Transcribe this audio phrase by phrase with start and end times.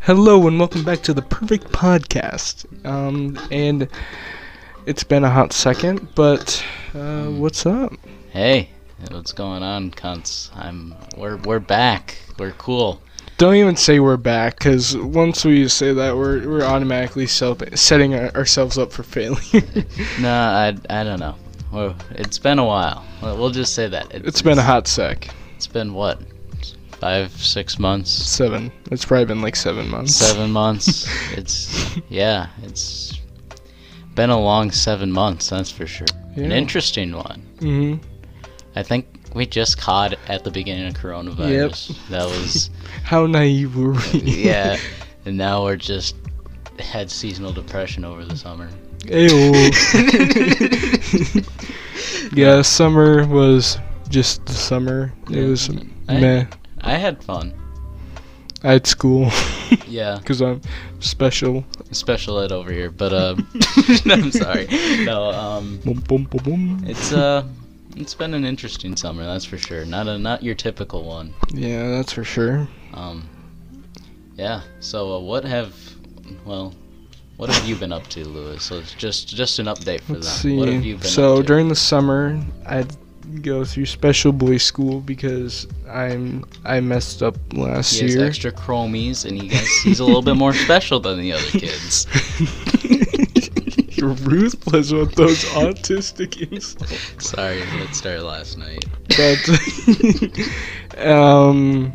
[0.00, 2.66] Hello and welcome back to the Perfect Podcast.
[2.84, 3.88] Um, and
[4.84, 7.92] it's been a hot second, but uh, what's up?
[8.30, 8.68] Hey,
[9.10, 10.50] what's going on, cunts?
[10.56, 12.18] I'm we're we're back.
[12.38, 13.00] We're cool.
[13.38, 18.14] Don't even say we're back, because once we say that, we're we're automatically self- setting
[18.14, 19.38] our, ourselves up for failure.
[20.20, 21.36] Nah, I I don't know.
[21.70, 23.04] Well, it's been a while.
[23.22, 24.12] We'll we'll just say that.
[24.12, 25.28] it's been a hot sec.
[25.56, 26.20] It's been what?
[27.02, 28.70] Five, six months, Seven.
[28.92, 30.14] It's probably been like seven months.
[30.14, 31.04] seven months.
[31.36, 32.46] It's yeah.
[32.62, 33.18] It's
[34.14, 35.50] been a long seven months.
[35.50, 36.06] That's for sure.
[36.36, 37.40] An interesting one.
[37.58, 37.94] hmm
[38.76, 41.88] I think we just caught at the beginning of coronavirus.
[41.90, 41.98] Yep.
[42.10, 42.70] That was
[43.02, 44.20] How naive were we?
[44.20, 44.76] yeah.
[45.24, 46.14] And now we're just
[46.78, 48.68] had seasonal depression over the summer.
[49.06, 49.52] Ew.
[52.32, 53.78] yeah, summer was
[54.08, 55.12] just the summer.
[55.30, 55.68] It was
[56.08, 56.46] I- meh.
[56.82, 57.54] I had fun.
[58.64, 59.30] I had school
[59.88, 60.60] Yeah, because I'm
[61.00, 61.64] special.
[61.90, 63.36] special ed over here, but uh,
[64.06, 64.66] I'm sorry.
[65.04, 66.84] No, um, Boom, boom, boom, boom.
[66.86, 67.44] it's uh,
[67.96, 69.84] it's been an interesting summer, that's for sure.
[69.84, 71.34] Not a not your typical one.
[71.52, 72.68] Yeah, that's for sure.
[72.94, 73.28] Um,
[74.36, 74.62] yeah.
[74.80, 75.74] So uh, what have,
[76.44, 76.72] well,
[77.36, 78.62] what have you been up to, Lewis?
[78.64, 80.56] So it's just just an update for Let's them.
[80.56, 80.88] What have see.
[80.88, 81.46] you been So up to?
[81.46, 82.94] during the summer, I'd
[83.40, 89.24] go through special boy school because I'm I messed up last he has extra chromies,
[89.24, 92.06] and he gets he's a little bit more special than the other kids.
[93.96, 97.28] You're ruthless with those autistic insults.
[97.30, 98.84] Sorry, that started last night.
[99.08, 101.92] But um,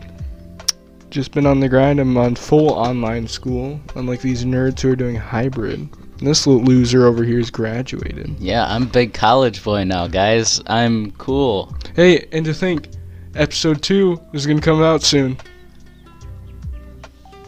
[1.09, 1.99] just been on the grind.
[1.99, 5.89] I'm on full online school, unlike these nerds who are doing hybrid.
[6.20, 8.36] This little loser over here is graduated.
[8.40, 10.62] Yeah, I'm a big college boy now, guys.
[10.68, 11.76] I'm cool.
[11.96, 12.88] Hey, and to think,
[13.36, 15.38] episode two is gonna come out soon.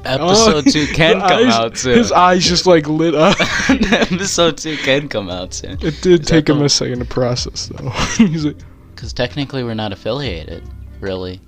[0.05, 1.97] Episode Oh, two can come eyes- out soon.
[1.97, 3.35] His eyes just like lit up.
[3.69, 5.73] Episode two can come out soon.
[5.81, 7.89] It did Is take him the- a second to process, though.
[8.17, 8.57] He's like,
[8.95, 10.63] Because technically we're not affiliated,
[11.01, 11.41] really.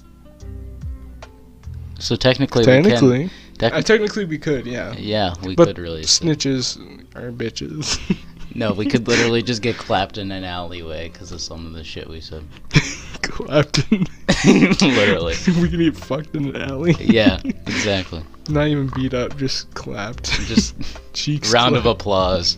[2.00, 3.30] So technically, we technically,
[3.70, 3.74] can.
[3.74, 4.94] uh, technically we could, yeah.
[4.98, 6.02] yeah, we But could really.
[6.04, 6.78] snitches
[7.16, 8.00] are bitches.
[8.54, 11.86] No, we could literally just get clapped in an alleyway because of some of the
[11.86, 12.44] shit we said.
[13.22, 14.06] Clapton.
[14.46, 15.36] literally.
[15.62, 16.94] we can get fucked in an alley.
[17.00, 18.22] Yeah, exactly.
[18.50, 20.26] Not even beat up, just clapped.
[20.48, 20.76] Just
[21.14, 21.54] cheeks.
[21.54, 22.58] round of applause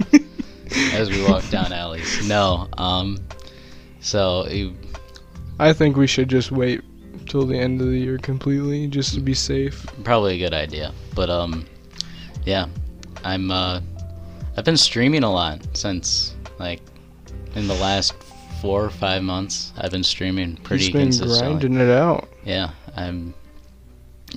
[0.93, 2.27] as we walk down alleys.
[2.27, 3.19] No, um,
[3.99, 4.73] so you,
[5.59, 6.81] I think we should just wait
[7.27, 9.85] till the end of the year completely, just to be safe.
[10.03, 10.93] probably a good idea.
[11.15, 11.65] But um,
[12.45, 12.67] yeah,
[13.23, 13.81] I'm uh,
[14.57, 16.81] I've been streaming a lot since like
[17.55, 18.13] in the last
[18.61, 19.73] four or five months.
[19.77, 21.39] I've been streaming pretty He's been consistently.
[21.39, 22.29] grinding it out.
[22.45, 23.33] Yeah, I'm,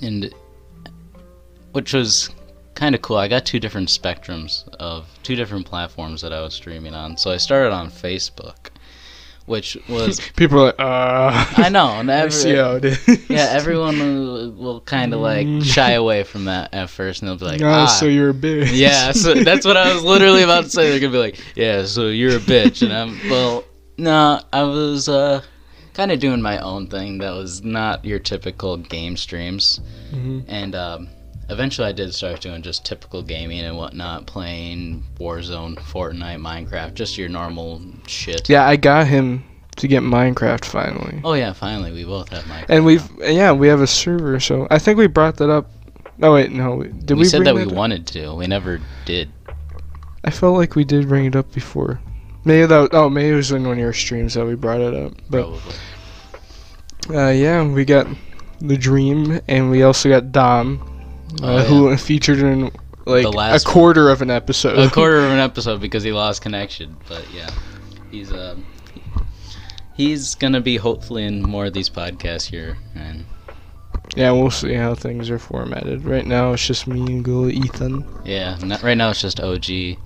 [0.01, 0.33] and
[1.71, 2.29] which was
[2.75, 3.17] kind of cool.
[3.17, 7.17] I got two different spectrums of two different platforms that I was streaming on.
[7.17, 8.69] So I started on Facebook,
[9.47, 11.45] which was People are like, uh.
[11.57, 13.29] I know, and every, see how it is.
[13.29, 15.63] yeah, everyone will, will kind of like Mm.
[15.63, 18.33] shy away from that at first, and they'll be like, Ah, ah, so you're a
[18.33, 18.69] bitch.
[18.77, 20.91] yeah, so that's what I was literally about to say.
[20.91, 23.63] They're gonna be like, "Yeah, so you're a bitch," and I'm well,
[23.97, 25.41] no, I was uh,
[25.93, 29.79] kind of doing my own thing that was not your typical game streams,
[30.13, 30.43] Mhm.
[30.47, 31.07] and um,
[31.49, 37.17] eventually I did start doing just typical gaming and whatnot, playing Warzone, Fortnite, Minecraft, just
[37.17, 38.49] your normal shit.
[38.49, 39.43] Yeah, I got him
[39.77, 41.21] to get Minecraft finally.
[41.23, 42.65] Oh yeah, finally we both have Minecraft.
[42.69, 43.27] And we've now.
[43.27, 45.69] yeah, we have a server, so I think we brought that up.
[46.17, 46.83] No wait, no.
[46.83, 47.71] Did we, we, said that we up?
[47.71, 48.33] wanted to.
[48.33, 49.31] We never did.
[50.23, 51.99] I felt like we did bring it up before.
[52.43, 54.93] Maybe that oh maybe it was in one of your streams that we brought it
[54.93, 55.13] up.
[55.29, 57.17] But Probably.
[57.17, 58.07] uh, yeah, we got
[58.59, 60.96] the Dream, and we also got Dom,
[61.41, 62.63] Oh, uh, who featured in
[63.05, 63.73] like The a last one.
[63.73, 64.77] quarter of an episode.
[64.77, 66.97] a quarter of an episode because he lost connection.
[67.07, 67.49] But yeah,
[68.11, 68.55] he's uh,
[69.95, 72.77] he's gonna be hopefully in more of these podcasts here.
[72.95, 73.25] And
[74.15, 76.05] yeah, we'll see how things are formatted.
[76.05, 78.05] Right now, it's just me and Gula Ethan.
[78.25, 79.65] yeah, not, right now it's just OG.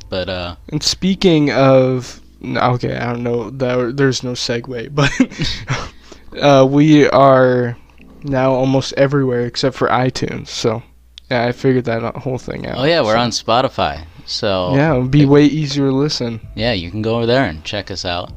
[0.09, 3.49] But uh, And speaking of, okay, I don't know.
[3.51, 4.93] That there's no segue,
[6.33, 7.77] but uh, we are
[8.23, 10.47] now almost everywhere except for iTunes.
[10.47, 10.83] So
[11.31, 12.77] yeah, I figured that whole thing out.
[12.77, 14.05] oh yeah, we're So- on Spotify.
[14.25, 17.45] So Yeah, it would be way easier to listen yeah, you can go over there
[17.45, 18.31] and check us out.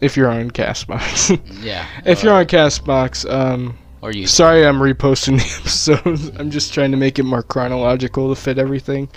[0.00, 1.40] if you're on Castbox.
[1.62, 6.30] Yeah, if or, you're on Castbox, um, or you sorry I'm reposting the episodes.
[6.38, 9.08] I'm just trying to make it more chronological to fit everything.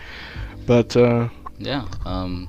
[0.65, 1.27] But uh,
[1.57, 1.85] yeah.
[2.06, 2.47] Um,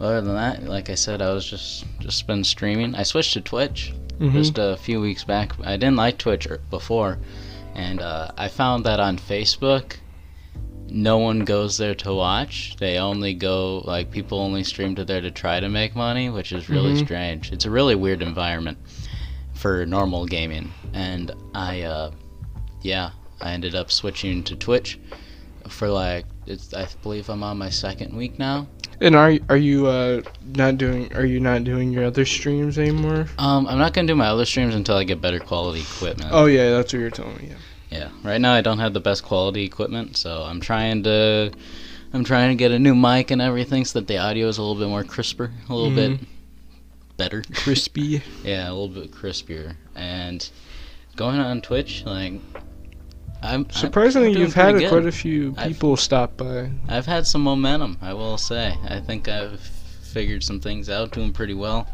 [0.00, 2.94] other than that, like I said, I was just just been streaming.
[2.94, 4.32] I switched to Twitch mhm.
[4.32, 5.52] just a few weeks back.
[5.62, 7.18] I didn't like Twitch er- before,
[7.78, 9.96] and uh, I found that on Facebook,
[10.88, 12.74] no one goes there to watch.
[12.78, 16.50] They only go like people only stream to there to try to make money, which
[16.52, 17.04] is really Mhm.
[17.04, 17.52] strange.
[17.52, 18.78] It's a really weird environment
[19.54, 22.10] for normal gaming, and I, uh,
[22.82, 23.10] yeah,
[23.40, 24.98] I ended up switching to Twitch
[25.68, 26.72] for like it's.
[26.74, 28.66] I believe I'm on my second week now.
[29.00, 30.22] And are are you uh
[30.56, 33.26] not doing are you not doing your other streams anymore?
[33.38, 36.30] Um, I'm not gonna do my other streams until I get better quality equipment.
[36.32, 37.48] Oh yeah, that's what you're telling me.
[37.50, 37.56] Yeah.
[37.90, 38.08] Yeah.
[38.22, 41.52] Right now I don't have the best quality equipment, so I'm trying to
[42.12, 44.62] I'm trying to get a new mic and everything so that the audio is a
[44.62, 46.20] little bit more crisper, a little bit
[47.16, 47.44] better.
[47.54, 48.22] Crispy.
[48.44, 49.76] yeah, a little bit crispier.
[49.94, 50.48] And
[51.16, 52.40] going on Twitch, like
[53.42, 54.88] I'm Surprisingly, I'm you've had good.
[54.88, 56.70] quite a few I've- people stop by.
[56.88, 58.76] I've had some momentum, I will say.
[58.88, 61.86] I think I've figured some things out, doing pretty well.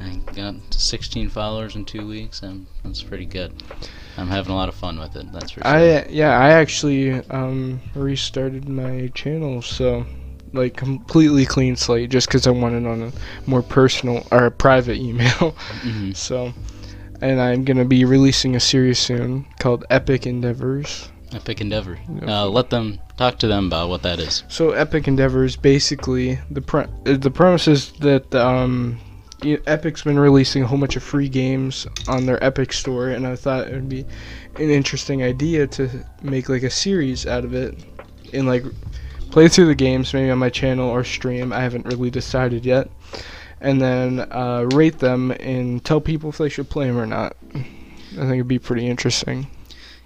[0.00, 3.62] I got 16 followers in two weeks, and that's pretty good.
[4.16, 5.30] I'm having a lot of fun with it.
[5.32, 5.66] That's for sure.
[5.66, 10.04] I yeah, I actually um restarted my channel, so
[10.52, 13.12] like completely clean slate, just because I wanted on a
[13.48, 15.54] more personal or a private email.
[15.82, 16.16] Mhm.
[16.28, 16.52] so,
[17.22, 21.08] and I'm gonna be releasing a series soon called Epic Endeavors.
[21.32, 21.98] Epic Endeavor.
[22.14, 22.28] Yep.
[22.28, 24.42] Uh, let them talk to them about what that is.
[24.48, 28.98] So Epic Endeavors basically the pre- uh, the premise is that um
[29.42, 33.36] Epic's been releasing a whole bunch of free games on their Epic store and I
[33.36, 34.04] thought it would be
[34.56, 37.76] an interesting idea to make like a series out of it
[38.32, 38.64] and like
[39.30, 41.52] play through the games maybe on my channel or stream.
[41.52, 42.90] I haven't really decided yet.
[43.62, 47.36] And then uh, rate them and tell people if they should play them or not.
[47.54, 47.62] I
[48.16, 49.46] think it'd be pretty interesting.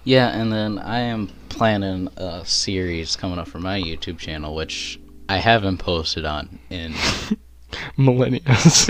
[0.03, 4.99] Yeah, and then I am planning a series coming up for my YouTube channel, which
[5.27, 6.93] I haven't posted on in
[7.97, 8.87] Millennials.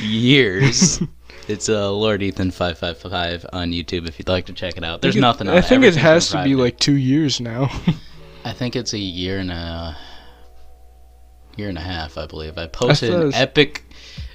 [0.02, 1.00] years.
[1.48, 4.08] it's uh, Lord Ethan five five five on YouTube.
[4.08, 5.48] If you'd like to check it out, there's I think it- nothing.
[5.48, 7.70] On I think it has to be like two years now.
[8.44, 9.96] I think it's a year and a
[11.56, 12.58] year and a half, I believe.
[12.58, 13.84] I posted an epic,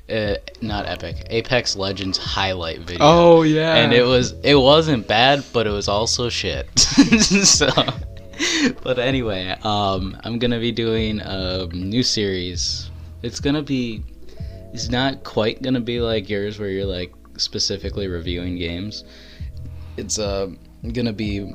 [0.10, 3.00] uh, not epic, Apex Legends highlight video.
[3.02, 3.76] oh yeah.
[3.76, 6.68] and it was it wasn't bad, but it was also shit.
[6.80, 7.70] so,
[8.84, 12.90] but anyway, um, I'm gonna be doing a new series.
[13.24, 14.04] It's gonna be,
[14.74, 19.04] it's not quite gonna be like yours where you're like specifically reviewing games.
[19.98, 20.50] It's uh
[20.94, 21.54] gonna be.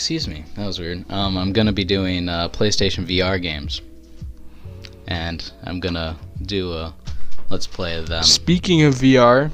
[0.00, 1.04] Excuse me, that was weird.
[1.12, 3.82] Um, I'm gonna be doing uh, PlayStation VR games,
[5.08, 6.94] and I'm gonna do a
[7.50, 8.22] let's play of them.
[8.22, 9.50] Speaking of VR,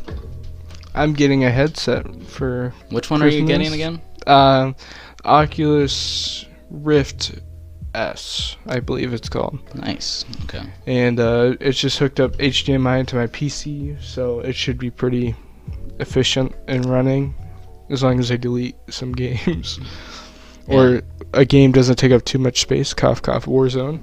[0.94, 4.00] I'm getting a headset for Which one are you getting again?
[4.24, 4.72] uh,
[5.24, 7.40] Oculus Rift
[7.96, 10.24] S, I believe it's called, Nice.
[10.44, 10.62] Okay.
[10.86, 15.34] and uh, it's just hooked up HDMI into my PC, so it should be pretty
[15.98, 17.34] efficient in running,
[17.90, 19.80] as long as I delete some games.
[20.68, 21.02] Or
[21.32, 22.94] a game doesn't take up too much space.
[22.94, 23.46] Cough, cough.
[23.46, 24.02] Warzone.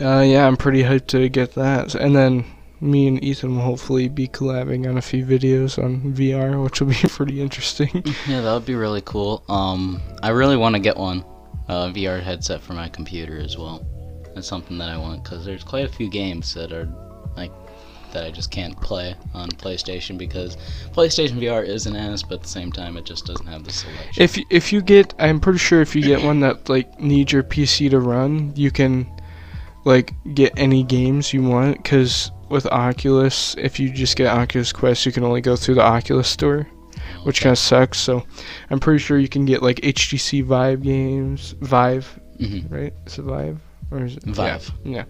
[0.00, 1.94] Uh, yeah, I'm pretty hyped to get that.
[1.94, 2.44] And then
[2.80, 6.88] me and Ethan will hopefully be collabing on a few videos on VR, which will
[6.88, 7.90] be pretty interesting.
[8.28, 9.42] yeah, that would be really cool.
[9.48, 11.24] Um, I really want to get one,
[11.68, 13.84] uh, VR headset for my computer as well.
[14.34, 16.88] That's something that I want because there's quite a few games that are
[17.36, 17.50] like
[18.12, 20.56] that I just can't play on PlayStation because
[20.92, 23.72] PlayStation VR is an ass, but at the same time it just doesn't have the
[23.72, 24.22] selection.
[24.22, 27.42] if if you get, I'm pretty sure if you get one that like needs your
[27.42, 29.06] PC to run, you can
[29.84, 31.84] like get any games you want.
[31.84, 35.82] Cause with Oculus, if you just get Oculus Quest, you can only go through the
[35.82, 36.66] Oculus store,
[37.24, 37.98] which kind of sucks.
[37.98, 38.24] So
[38.70, 42.70] I'm pretty sure you can get like HTC Vive games, Vive, Mhm.
[42.70, 42.94] right?
[43.06, 43.58] Is it Vive
[43.90, 44.32] or is it yeah.
[44.32, 44.72] Vive.
[44.84, 45.04] Yeah.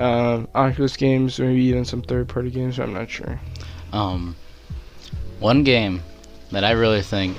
[0.00, 2.78] Um, Oculus games, maybe even some third-party games.
[2.80, 3.38] I'm not sure.
[3.92, 4.34] Um,
[5.40, 6.02] one game
[6.52, 7.36] that I really think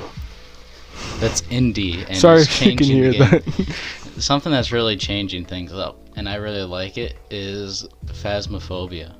[1.19, 3.29] that's indie and Sorry is if you can hear the game.
[3.29, 3.75] that.
[4.19, 9.15] something that's really changing things up, and I really like it, is Phasmophobia.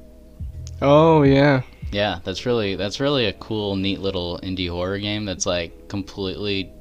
[0.81, 1.61] oh yeah.
[1.91, 5.25] Yeah, that's really that's really a cool, neat little indie horror game.
[5.25, 6.71] That's like completely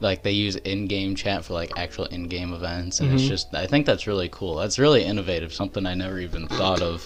[0.00, 3.28] like they use in-game chat for like actual in-game events, and it's Mhm.
[3.28, 4.56] just I think that's really cool.
[4.56, 7.04] That's really innovative, something I never even thought of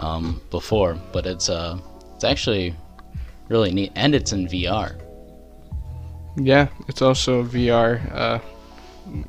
[0.00, 0.98] um, before.
[1.12, 1.78] But it's uh
[2.14, 2.74] it's actually
[3.48, 4.96] really neat, and it's in VR.
[6.36, 8.38] Yeah, it's also a VR uh,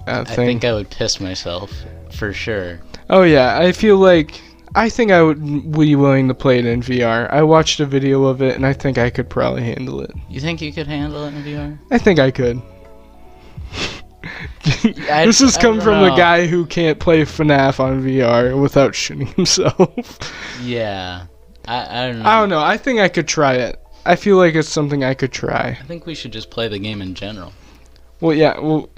[0.07, 1.71] uh, I think I would piss myself
[2.11, 2.79] for sure.
[3.09, 4.41] oh yeah, I feel like
[4.75, 7.31] I think I would be willing to play it in VR.
[7.31, 10.11] I watched a video of it and I think I could probably handle it.
[10.29, 11.77] You think you could handle it in VR?
[11.91, 12.61] I think I could.
[14.63, 20.19] This has come from the guy who can't play FNAF on VR without shooting himself.
[20.61, 21.25] Yeah,
[21.67, 22.29] I I don't know.
[22.29, 22.59] I don't know.
[22.59, 23.79] I think I could try it.
[24.05, 25.77] I feel like it's something I could try.
[25.81, 27.51] I think we should just play the game in general.
[28.21, 28.59] Well, yeah.
[28.59, 28.89] Well,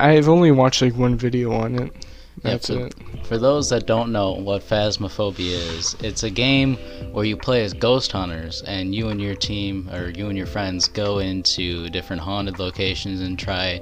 [0.00, 1.92] I've only watched like one video on it.
[1.94, 2.94] Yeah, That's for- it.
[3.26, 6.76] For those that don't know what Phasmophobia is, it's a game
[7.12, 10.46] where you play as ghost hunters, and you and your team, or you and your
[10.46, 13.80] friends, go into different haunted locations and try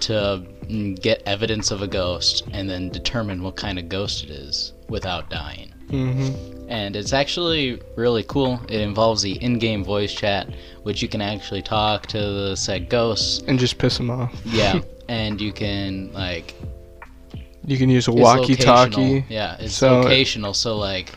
[0.00, 4.30] to mm, get evidence of a ghost, and then determine what kind of ghost it
[4.30, 5.72] is without dying.
[5.90, 6.28] hmm
[6.68, 8.60] And it's actually really cool.
[8.68, 10.48] It involves the in-game voice chat,
[10.82, 13.42] which you can actually talk to the said ghosts.
[13.46, 14.34] And just piss them off.
[14.44, 16.54] Yeah, and you can like
[17.64, 19.24] You can use a walkie-talkie.
[19.28, 20.54] Yeah, it's So- locational.
[20.54, 21.12] So like,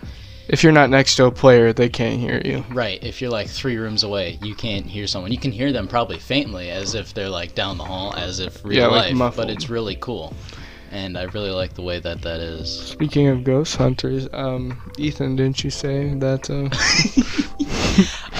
[0.49, 2.65] If you're not next to a player, they can't hear you.
[2.71, 5.31] right, if you're like three rooms away, you can't hear someone.
[5.31, 8.63] You can hear them probably faintly, as if they're like down the hall, as if
[8.65, 9.15] real Yeah, like life.
[9.15, 9.47] muffled.
[9.47, 10.33] but it's really cool,
[10.91, 12.67] and I really like the way that that is.
[12.79, 16.49] Speaking of ghost hunters, um, Ethan, didn't you say that?
[16.49, 16.69] Uh,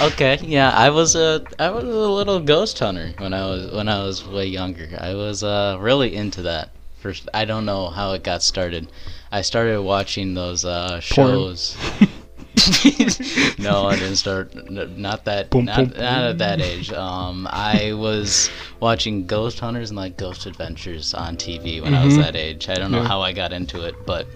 [0.02, 3.86] Okay, yeah, I was a I was a little ghost hunter when I was when
[3.88, 4.88] I was way younger.
[4.98, 6.70] I was uh really into that.
[7.00, 8.88] First, I don't know how it got started.
[9.32, 11.76] I started watching those uh shows.
[13.58, 14.54] no, I didn't start.
[14.70, 15.50] Not that.
[15.50, 16.92] Boom, not, boom, not at that age.
[16.92, 22.14] Um, I was watching Ghost Hunters and like Ghost Adventures on TV when I was
[22.14, 22.22] Mhm.
[22.22, 22.68] that age.
[22.68, 23.08] I don't know Yeah.
[23.08, 24.26] how I got into it, but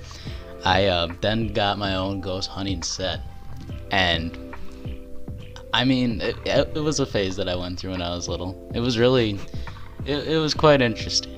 [0.65, 3.21] I uh, then got my own ghost hunting set,
[3.91, 4.39] and
[5.75, 8.71] I mean, it, it was a phase that I went through when I was little.
[8.75, 9.39] It was really,
[10.07, 11.34] it, it was quite interesting.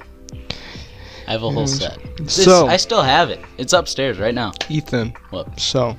[1.26, 1.68] I have a whole mm.
[1.68, 1.98] set.
[2.18, 3.40] This- So- I still have it.
[3.58, 4.52] It's upstairs right now.
[4.68, 5.14] Ethan.
[5.30, 5.58] What?
[5.58, 5.96] So,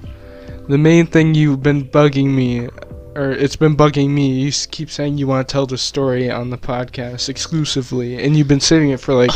[0.68, 2.68] the main thing you've been bugging me,
[3.16, 6.50] or it's been bugging me, you keep saying you want to tell the story on
[6.50, 9.32] the podcast exclusively, and you've been saving it for like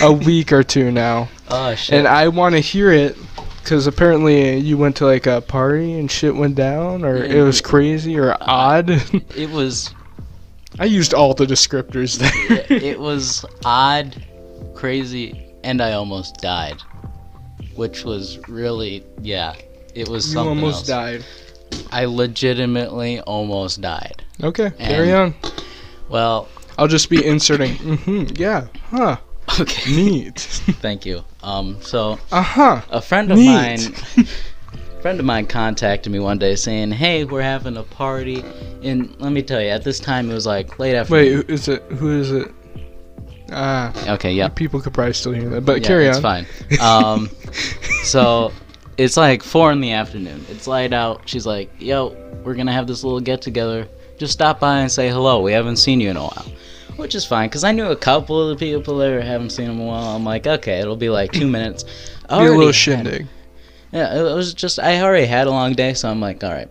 [0.00, 1.28] a week or two now.
[1.48, 1.98] Oh shit!
[1.98, 3.16] And I want to hear it
[3.62, 7.60] because apparently you went to like a party and shit went down, or it was
[7.60, 8.90] crazy or odd.
[9.36, 9.94] it was,
[10.78, 12.66] I used all the descriptors there.
[12.68, 14.20] it was odd,
[14.80, 16.82] crazy, and I almost died,
[17.74, 19.54] which was really, yeah,
[19.94, 20.86] it was you something You almost else.
[20.88, 21.24] died.
[21.90, 24.24] I legitimately almost died.
[24.42, 25.34] Okay, carry on.
[26.08, 27.76] Well, I'll just be inserting.
[27.76, 28.68] hmm yeah.
[28.88, 29.18] Huh.
[29.60, 29.90] okay.
[29.94, 30.38] Neat.
[30.80, 31.24] Thank you.
[31.42, 32.80] Um, so Uh huh.
[32.90, 33.46] a friend of Neat.
[33.46, 33.78] mine
[35.02, 38.44] friend of mine contacted me one day saying hey we're having a party
[38.82, 41.68] and let me tell you at this time it was like late after Wait, is
[41.68, 41.82] it?
[41.92, 42.52] Who is it?
[43.50, 44.48] Ah, okay yeah.
[44.48, 46.46] People could probably still hear that, but yeah, carry it's fine.
[46.80, 47.28] Um
[48.04, 48.52] so
[48.96, 50.44] it's like four in the afternoon.
[50.48, 51.22] It's light out.
[51.28, 53.88] She's like yo we're gonna have this little get together.
[54.18, 55.40] Just stop by and say hello.
[55.40, 56.46] We haven't seen you in a while.
[56.96, 59.22] Which is fine because i knew a couple of the people there.
[59.22, 60.16] Haven't seen them in a while.
[60.16, 61.84] I'm like okay it'll be like two minutes.
[62.28, 63.26] Be a little had- shindig.
[63.92, 66.68] Yeah, it was just I already had a long day, so I'm like, all right,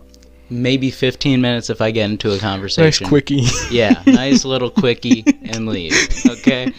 [0.50, 3.04] maybe 15 minutes if I get into a conversation.
[3.04, 3.44] Nice quickie.
[3.70, 5.92] Yeah, nice little quickie and leave.
[6.26, 6.72] Okay,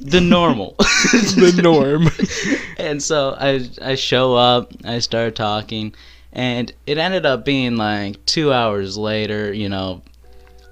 [0.00, 0.74] the normal.
[0.80, 2.08] It's the norm.
[2.78, 5.94] and so I I show up, I start talking,
[6.32, 9.52] and it ended up being like two hours later.
[9.52, 10.02] You know,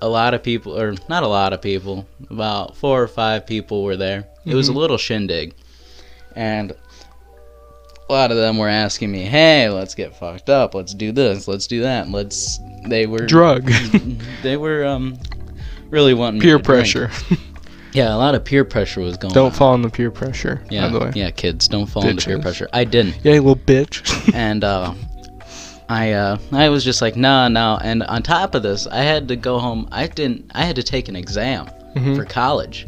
[0.01, 3.83] a lot of people, or not a lot of people, about four or five people
[3.85, 4.25] were there.
[4.47, 4.77] It was a Mhm.
[4.77, 5.55] little shindig,
[6.35, 6.73] and
[8.11, 10.75] a lot of them were asking me, "Hey, let's get fucked up.
[10.75, 11.47] Let's do this.
[11.49, 12.11] Let's do that.
[12.11, 13.71] Let's." They were Drug.
[14.43, 15.19] they were um
[15.91, 17.11] really wanting peer pressure.
[17.93, 19.33] Yeah, a lot of peer pressure was going.
[19.33, 19.35] On.
[19.35, 19.59] Don't on.
[19.59, 20.63] fall in the peer pressure.
[20.71, 21.13] Yeah, By the way.
[21.17, 22.69] yeah, kids, don't fall into peer pressure.
[22.73, 24.33] I didn't, Yeah, you little bitch.
[24.35, 24.95] and uh,
[25.89, 27.81] I uh, I was just like, no, no.
[27.83, 29.89] And on top of this, I had to go home.
[29.91, 30.53] I didn't.
[30.55, 32.15] I had to take an exam Mhm.
[32.15, 32.87] for college,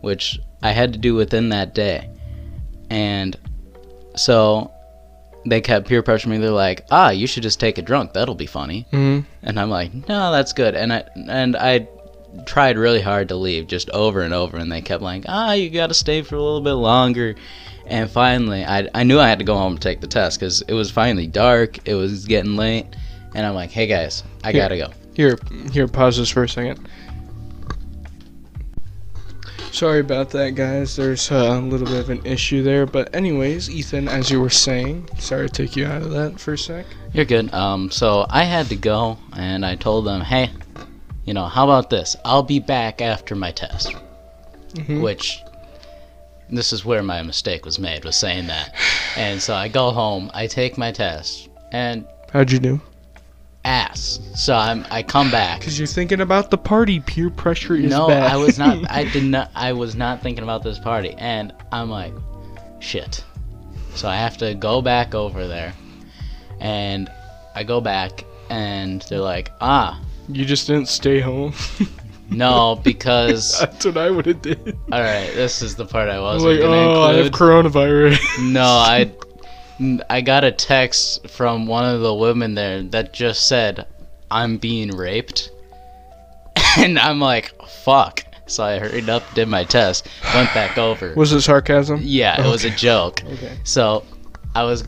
[0.00, 2.08] which I had to do within that day,
[2.88, 3.36] and
[4.18, 4.70] so
[5.46, 6.38] they kept peer pressuring me.
[6.38, 8.12] They're like, ah, you should just take it drunk.
[8.12, 8.86] That'll be funny.
[8.92, 9.24] Mhm.
[9.42, 10.74] And I'm like, no, that's good.
[10.74, 11.88] And I and I
[12.44, 15.70] tried really hard to leave, just over and over, and they kept like, ah, you
[15.70, 17.34] got to stay for a little bit longer.
[17.86, 20.60] And finally, I I knew I had to go home and take the test because
[20.62, 21.78] it was finally dark.
[21.88, 22.86] It was getting late,
[23.34, 24.60] and I'm like, hey guys, I Here.
[24.62, 24.88] gotta go.
[25.14, 25.38] Here,
[25.72, 26.88] here, pause this for a second.
[29.72, 30.96] Sorry about that, guys.
[30.96, 32.84] There's uh, a little bit of an issue there.
[32.86, 36.54] But, anyways, Ethan, as you were saying, sorry to take you out of that for
[36.54, 36.84] a sec.
[37.12, 37.52] You're good.
[37.54, 40.50] Um, so I had to go, and I told them, hey,
[41.24, 42.16] you know, how about this?
[42.24, 43.94] I'll be back after my test.
[44.74, 45.00] Mhm.
[45.02, 45.42] which
[46.50, 48.74] this is where my mistake was made was saying that
[49.16, 52.78] and so i go home i take my test and How'd you do?
[53.68, 57.00] Ass so i'm i come back Because you're thinking about the party.
[57.00, 58.20] Peer pressure is no bad.
[58.32, 61.52] No, I was not i did not i was not thinking about this party and
[61.70, 62.14] i'm like
[62.80, 63.22] shit
[63.94, 65.74] so i have to go back over there
[66.60, 67.10] and
[67.54, 71.52] i go back and they're like ah You just didn't stay home.
[72.30, 74.76] No, because That's what I would have did.
[74.92, 78.18] all right, this is the part I wasn't like, oh, I have coronavirus.
[78.52, 79.10] No, I
[80.10, 83.86] I got a text from one of the women there that just said,
[84.30, 85.50] "I'm being raped,"
[86.78, 87.52] and I'm like,
[87.84, 91.12] "Fuck." So I hurried up, did my test, went back over.
[91.16, 92.00] Was it sarcasm?
[92.02, 93.22] Yeah, it was a joke.
[93.22, 93.58] Okay.
[93.64, 94.04] So
[94.54, 94.84] I was,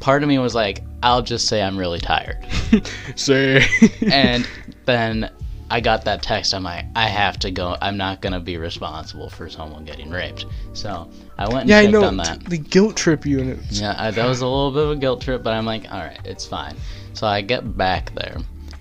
[0.00, 2.46] part of me was like, I'll just say I'm really tired.
[3.14, 3.62] Say.
[4.10, 4.48] And
[4.86, 5.30] then
[5.70, 6.54] I got that text.
[6.54, 7.76] I'm like, I have to go.
[7.80, 10.46] I'm not gonna be responsible for someone getting raped.
[10.72, 12.04] So I went and yeah, I checked know.
[12.04, 12.44] on that.
[12.44, 13.58] The guilt trip unit.
[13.70, 16.00] Yeah, I, that was a little bit of a guilt trip, but I'm like, all
[16.00, 16.74] right, it's fine.
[17.12, 18.38] So I get back there,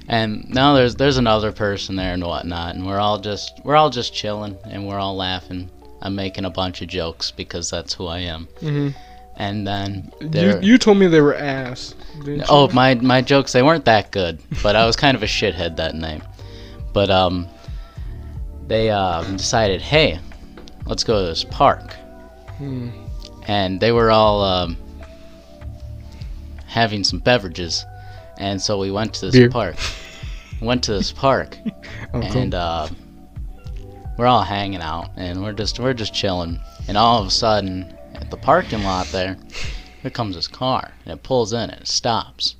[0.07, 3.89] and now there's there's another person there and whatnot, and we're all just we're all
[3.89, 5.69] just chilling and we're all laughing.
[6.01, 8.47] I'm making a bunch of jokes because that's who I am.
[8.59, 8.89] hmm
[9.35, 11.95] And then You, you told me they were ass.
[12.23, 12.75] Didn't oh you?
[12.75, 15.95] my my jokes they weren't that good, but I was kind of a shithead that
[15.95, 16.21] night.
[16.97, 17.47] But um,
[18.65, 20.19] they um decided, hey,
[20.87, 21.93] let's go to this park.
[22.57, 22.89] Hmm.
[23.47, 24.75] and they were all um,
[26.65, 27.85] having some beverages,
[28.39, 29.47] and so we went to this Beer.
[29.47, 29.75] park.
[30.59, 31.59] Went to this park,
[32.15, 32.23] Oh, cool.
[32.23, 32.87] and uh,
[34.17, 37.95] we're all hanging out, and we're just we're just chilling, and all of a sudden,
[38.15, 39.37] at the parking lot there,
[40.01, 42.55] here comes this car, and it pulls in, and it stops.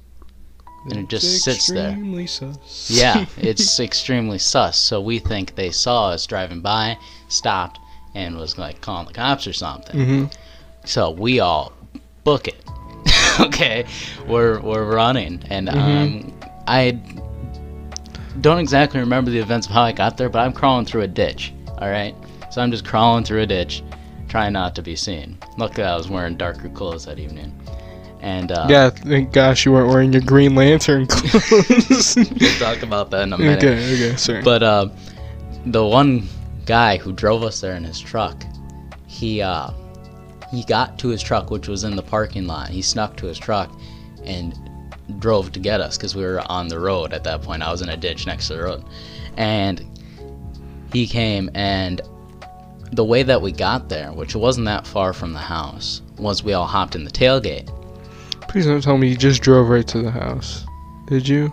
[0.90, 1.90] And it just sits there.
[1.90, 2.90] extremely sus.
[2.90, 4.78] Yeah, it's extremely sus.
[4.78, 7.80] So we think they saw us driving by, stopped,
[8.16, 10.06] and was like calling the cops or something.
[10.06, 10.26] hmm
[10.86, 11.74] So we all
[12.24, 12.64] book it.
[13.40, 13.86] okay,
[14.28, 16.34] we're we're running, and um,
[16.68, 17.00] I
[18.42, 21.08] don't exactly remember the events of how I got there, but I'm crawling through a
[21.08, 21.54] ditch.
[21.80, 22.16] All right,
[22.52, 23.84] so I'm just crawling through a ditch,
[24.28, 25.38] trying not to be seen.
[25.58, 27.57] Luckily, I was wearing darker clothes that evening,
[28.22, 32.16] and uh, Yeah, thank gosh you weren't wearing your Green Lantern clothes.
[32.16, 33.58] we'll talk about that in a minute.
[33.64, 34.42] okay, okay, sorry.
[34.42, 34.90] But uh,
[35.66, 36.28] the one
[36.66, 38.44] guy who drove us there in his truck,
[39.06, 39.72] he uh,
[40.52, 42.70] he got to his truck, which was in the parking lot.
[42.70, 43.72] He snuck to his truck
[44.24, 44.54] and
[45.20, 47.62] drove to get us because we were on the road at that point.
[47.64, 48.84] I was in a ditch next to the road,
[49.38, 49.86] and
[50.92, 52.02] he came and
[52.94, 56.54] the way that we got there, which wasn't that far from the house, was we
[56.54, 57.70] all hopped in the tailgate.
[58.48, 60.66] Please don't tell me you just drove right to the house.
[61.08, 61.52] Did you?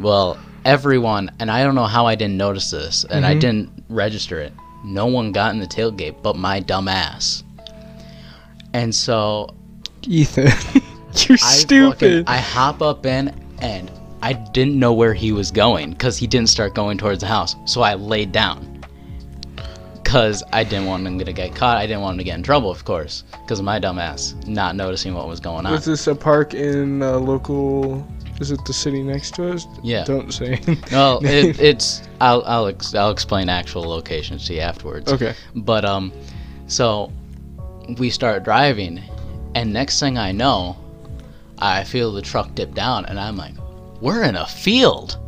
[0.00, 3.40] Well, everyone, and I don't know how I didn't notice this, and I Mhm.
[3.40, 4.52] didn't register it.
[4.84, 7.42] No one got in the tailgate but my dumb ass.
[8.72, 9.48] And so
[10.06, 10.46] Ethan,
[11.28, 11.98] you're I stupid.
[11.98, 13.90] fucking- I hop up in, and
[14.22, 17.56] I didn't know where he was going because he didn't start going towards the house.
[17.64, 18.67] So I laid down
[20.08, 21.76] because I didn't want him to get caught.
[21.76, 24.34] I didn't want him to get in trouble, of course, because of my dumb ass
[24.46, 25.72] not noticing what was going on.
[25.72, 28.08] Was this a park in uh, local?
[28.40, 29.66] Is it the city next to us?
[29.82, 30.04] Yeah.
[30.04, 30.60] Don't say.
[30.90, 35.12] Well, it, it's I'll I'll ex- I'll explain actual locations to you afterwards.
[35.12, 35.34] okay.
[35.54, 36.10] But um,
[36.68, 37.12] so
[37.98, 39.02] we start driving,
[39.54, 40.78] and next thing I know,
[41.58, 43.54] I feel the truck dip down, and I'm like,
[44.00, 45.18] "We're in a field.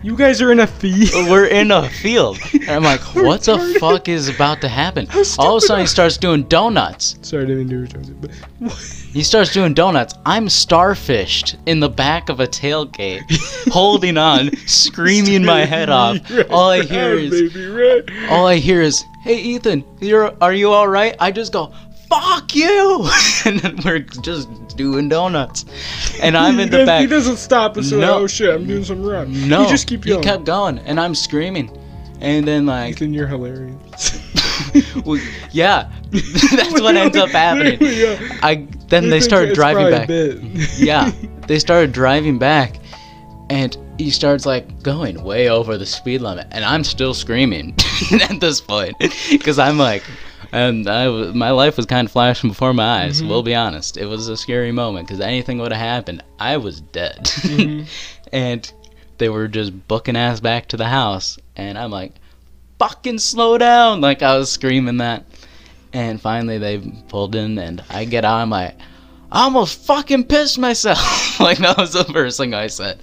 [0.00, 1.10] You guys are in a field.
[1.30, 5.08] We're in a field." And I'm like, "What the fuck is about to happen?"
[5.38, 7.16] All of a sudden, he starts doing donuts.
[7.22, 8.72] Sorry, I didn't retard it, but
[9.12, 10.14] He starts doing donuts.
[10.26, 13.22] I'm starfished in the back of a tailgate,
[13.72, 16.18] holding on, screaming my head off.
[16.50, 17.56] All I hear is
[18.28, 21.72] all I hear is, "Hey Ethan, you're are you all right?" I just go,
[22.08, 23.08] "Fuck you!"
[23.46, 25.66] and then we're just doing donuts,
[26.22, 28.20] and I'm in the does- He doesn't stop and say, No.
[28.20, 30.22] "Oh shit, I'm doing some run." No, you just keep going.
[30.22, 31.70] he kept going, and I'm screaming,
[32.20, 34.24] and then like, Ethan, you're hilarious.
[35.04, 35.20] well,
[35.52, 37.78] yeah, that's what ends up happening.
[37.82, 38.38] Yeah.
[38.42, 40.08] I then He they started driving back.
[40.78, 41.12] yeah,
[41.46, 42.76] they started driving back,
[43.50, 47.74] and he starts like going way over the speed limit, and I'm still screaming
[48.30, 48.96] at this point
[49.30, 50.02] because I'm like,
[50.52, 53.20] and I w- my life was kind of flashing before my eyes.
[53.22, 53.28] Mhm.
[53.28, 56.80] We'll be honest, it was a scary moment because anything would have happened, I was
[56.80, 57.86] dead, Mhm.
[58.32, 58.72] and
[59.18, 62.12] they were just booking ass back to the house, and I'm like,
[62.78, 65.24] fucking slow down, like I was screaming that.
[65.92, 68.36] And finally, they pulled in, and I get out.
[68.36, 68.76] I'm like,
[69.32, 71.40] I almost fucking pissed myself.
[71.40, 72.98] like that was the first thing I said.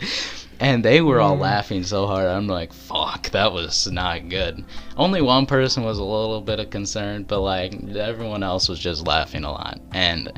[0.60, 1.42] And they were all Mm.
[1.42, 2.28] laughing so hard.
[2.28, 4.64] I'm like, fuck, that was not good.
[4.96, 9.06] Only one person was a little bit of concern, but like everyone else was just
[9.06, 9.80] laughing a lot.
[9.94, 10.32] And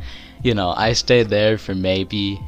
[0.44, 2.40] you know, I stayed there for maybe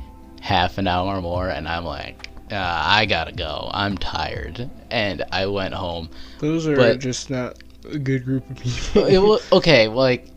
[0.42, 3.70] half an hour more, and I'm like, uh, I gotta go.
[3.74, 6.10] I'm tired, and I went home.
[6.40, 7.56] Those are But- just not
[7.92, 9.06] a good group of people.
[9.06, 10.28] it was okay like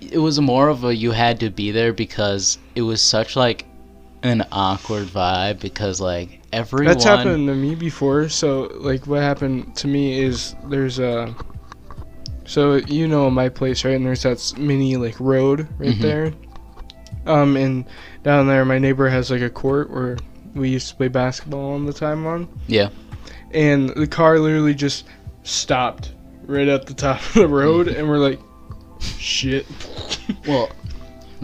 [0.00, 3.64] it was more of a you had to be there because it was such like
[4.24, 6.86] an awkward vibe because like everyone.
[6.86, 8.28] That's happened to me before.
[8.28, 11.32] So like, what happened to me is there's a.
[12.46, 13.94] So you know my place, right?
[13.94, 16.00] And there's that mini like road right Mhm.
[16.00, 16.32] there.
[17.26, 17.86] Um, and
[18.22, 20.16] down there, my neighbor has like a court where
[20.54, 22.48] we used to play basketball all the time on.
[22.66, 22.90] Yeah.
[23.52, 25.06] And the car literally just
[25.42, 26.12] stopped
[26.46, 28.40] right at the top of the road, and we're like,
[29.00, 29.66] shit.
[30.46, 30.70] Well,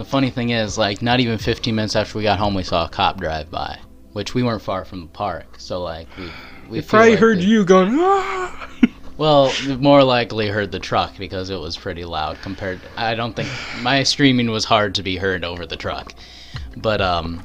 [0.00, 2.86] the funny thing is, like, not even 15 minutes after we got home, we saw
[2.86, 3.78] a cop drive by,
[4.14, 5.56] which we weren't far from the park.
[5.58, 6.30] So like we.
[6.70, 7.96] We probably like heard they- you going.
[7.98, 8.68] Ah!
[9.18, 12.80] Well, more likely heard the truck because it was pretty loud compared.
[12.96, 13.50] I don't think
[13.82, 16.14] my streaming was hard to be heard over the truck,
[16.78, 17.42] but um,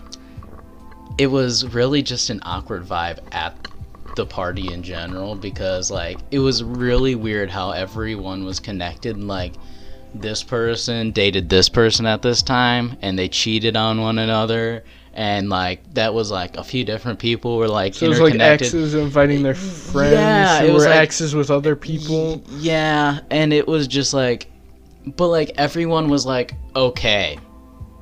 [1.17, 3.67] it was really just an awkward vibe at
[4.15, 9.21] the party in general because like it was really weird how everyone was connected.
[9.21, 9.55] Like
[10.21, 14.83] this person dated this person at this time, and they cheated on one another.
[15.13, 18.35] And like that was like a few different people were like So it was like
[18.35, 22.43] exes inviting their friends Yeah, it was were like- exes with other people.
[22.57, 24.51] Yeah, and it was just like,
[25.15, 27.39] but like everyone was like, okay.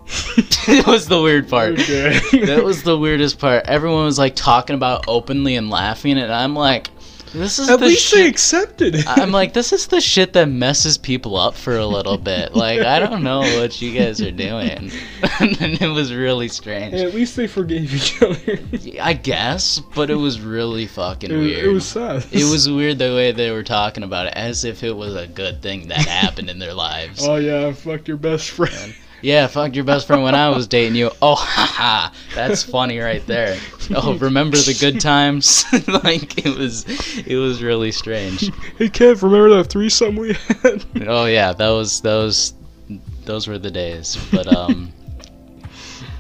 [0.08, 1.74] it was the weird part.
[1.80, 2.20] Okay.
[2.46, 3.66] That was the weirdest part.
[3.68, 6.90] Everyone was like talking about openly and laughing, and I'm like,
[7.34, 9.06] this is At least they accepted it.
[9.08, 12.52] I'm like, this is the shit that messes people up for a little bit.
[12.64, 14.92] Like, I don't know what you guys are doing.
[15.40, 16.94] and it was really strange.
[16.94, 18.60] At least they forgave each other.
[19.02, 21.66] I guess, but it was really fucking it, weird.
[21.66, 22.26] it was sad.
[22.32, 25.28] It was weird the way they were talking about it, as if it was a
[25.28, 27.26] good thing that happened in their lives.
[27.28, 28.96] Oh yeah, fuck your best friend.
[29.24, 31.10] Yeah, fucked your best friend when I was dating you.
[31.22, 33.58] Oh, haha, that's funny right there.
[33.96, 35.64] Oh, remember the good times?
[36.04, 36.86] like it was,
[37.26, 38.42] it was really strange.
[38.78, 40.84] Hey Kev, remember that threesome we had?
[41.08, 42.54] Oh yeah, was those,
[43.24, 44.18] those were the days.
[44.30, 44.92] But um,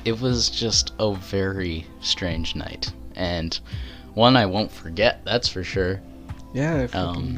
[0.05, 3.59] it was just a very strange night, and
[4.13, 5.25] one I won't forget.
[5.25, 5.99] That's for sure.
[6.53, 7.37] yeah, I Um.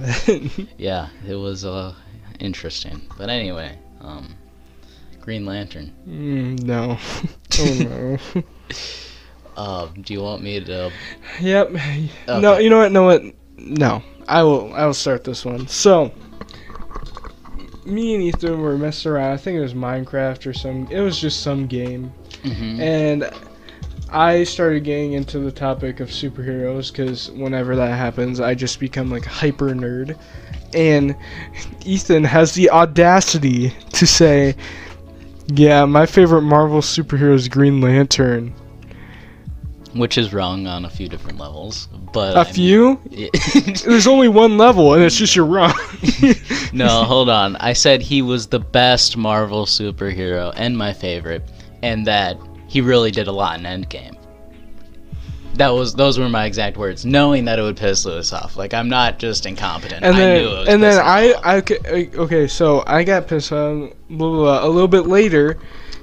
[0.77, 1.95] Yeah, it was uh
[2.39, 3.01] interesting.
[3.17, 4.35] But anyway, um
[5.25, 5.91] Green Lantern.
[6.07, 6.97] mm, no.
[7.59, 8.43] oh no.
[9.57, 10.91] Uh, do you want me to
[11.41, 11.71] Yep.
[12.27, 12.91] No, you know what?
[12.91, 13.23] No, what?
[13.57, 14.03] No.
[14.27, 14.71] I will.
[14.73, 15.67] I will start this one.
[15.67, 16.11] So,
[17.85, 19.31] me and Ethan were messing around.
[19.33, 20.87] I think it was Minecraft or some.
[20.91, 22.11] It was just some game,
[22.43, 22.79] Mhm.
[22.79, 23.29] and
[24.11, 29.09] I started getting into the topic of superheroes because whenever that happens, I just become
[29.11, 30.17] like a hyper nerd.
[30.73, 31.15] And
[31.85, 34.55] Ethan has the audacity to say,
[35.47, 38.53] "Yeah, my favorite Marvel superhero is Green Lantern."
[39.93, 42.99] which is wrong on a few different levels, but A I mean- few?
[43.85, 45.73] There's only one level, and it's just you're wrong.
[46.73, 47.55] no, hold on.
[47.57, 51.49] I said he was the best Marvel superhero and my favorite,
[51.81, 54.14] and that he really did a lot in Endgame.
[55.55, 58.57] That was those were my exact words, knowing that it would piss Lewis off.
[58.57, 60.03] Like I'm not just incompetent.
[60.03, 61.33] and I then, knew it was and then I.
[61.43, 63.91] I, okay, so I got pissed off.
[64.09, 64.65] Blah, blah, blah.
[64.65, 65.57] A little bit later,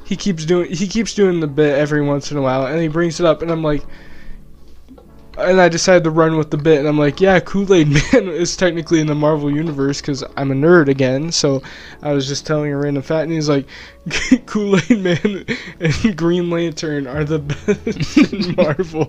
[0.04, 2.88] he keeps doing, he keeps doing the bit every once in a while, and he
[2.88, 3.84] brings it up, and I'm like,
[5.38, 8.28] and I decided to run with the bit, and I'm like, yeah, Kool Aid Man
[8.28, 11.32] is technically in the Marvel universe because I'm a nerd again.
[11.32, 11.62] So
[12.02, 13.66] I was just telling a random fact, and he's like,
[14.46, 15.44] Kool Aid Man
[15.80, 19.06] and Green Lantern are the best in Marvel.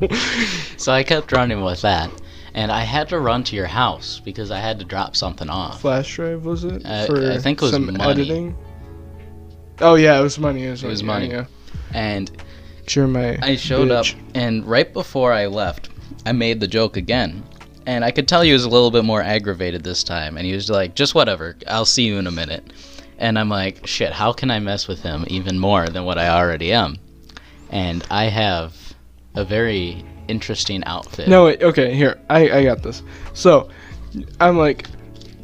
[0.78, 2.10] So I kept running with that,
[2.54, 5.82] and I had to run to your house because I had to drop something off.
[5.82, 6.86] Flash drive was it?
[6.86, 8.02] Uh, I think it was some money.
[8.04, 8.56] editing.
[9.82, 10.66] Oh yeah, it was money.
[10.66, 11.28] It was, It was money.
[11.28, 11.40] money.
[11.40, 11.46] Yeah,
[11.94, 12.32] And
[12.90, 13.38] You're my.
[13.42, 14.14] I showed bitch.
[14.14, 15.90] up, and right before I left,
[16.26, 17.44] I made the joke again.
[17.86, 20.38] And I could tell he was a little bit more aggravated this time.
[20.38, 22.72] And he was like, just whatever, I'll see you in a minute.
[23.18, 26.30] And I'm like, shit, how can I mess with him even more than what I
[26.30, 26.98] already am?
[27.70, 28.76] And I have
[29.36, 31.28] a very interesting outfit.
[31.28, 31.62] No, wait.
[31.62, 32.20] Okay, here.
[32.30, 33.04] I I got this.
[33.34, 33.70] So,
[34.40, 34.88] I'm like,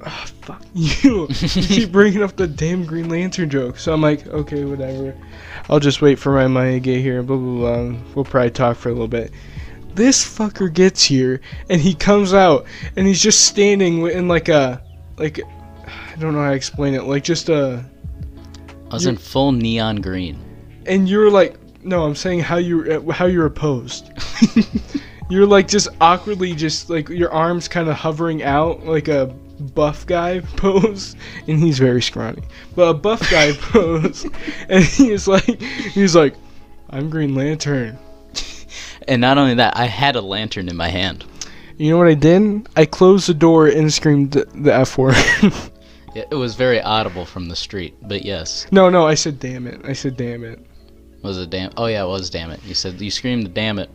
[0.05, 1.27] oh, fuck you.
[1.29, 3.77] you keep bringing up the damn Green Lantern joke.
[3.79, 5.15] So I'm like, okay, whatever.
[5.69, 7.23] I'll just wait for my money to get here.
[7.23, 7.99] Blah blah blah.
[8.15, 9.31] We'll probably talk for a little bit.
[9.99, 14.81] This fucker gets here and he comes out and he's just standing in like a
[15.17, 15.41] like
[15.85, 17.03] I don't know how to explain it.
[17.03, 17.83] Like just a
[18.89, 20.39] I was in full neon green.
[20.85, 24.09] and you're like no i'm saying how you how you're opposed
[25.29, 29.25] you're like just awkwardly just like your arms kind of hovering out like a
[29.75, 32.41] buff guy pose and he's very scrawny
[32.73, 34.25] but a buff guy pose
[34.69, 36.35] and he's like he's like
[36.89, 37.97] i'm green lantern
[39.09, 41.25] And not only that, I had a lantern in my hand.
[41.77, 45.15] you know what i did i closed the door and screamed the, the f word
[46.15, 48.65] It it was very audible from the street, but yes.
[48.71, 50.59] no no i said damn it i said damn it
[51.21, 51.71] Was it damn?
[51.77, 52.59] Oh yeah, it was damn it.
[52.65, 53.89] You said you screamed damn it.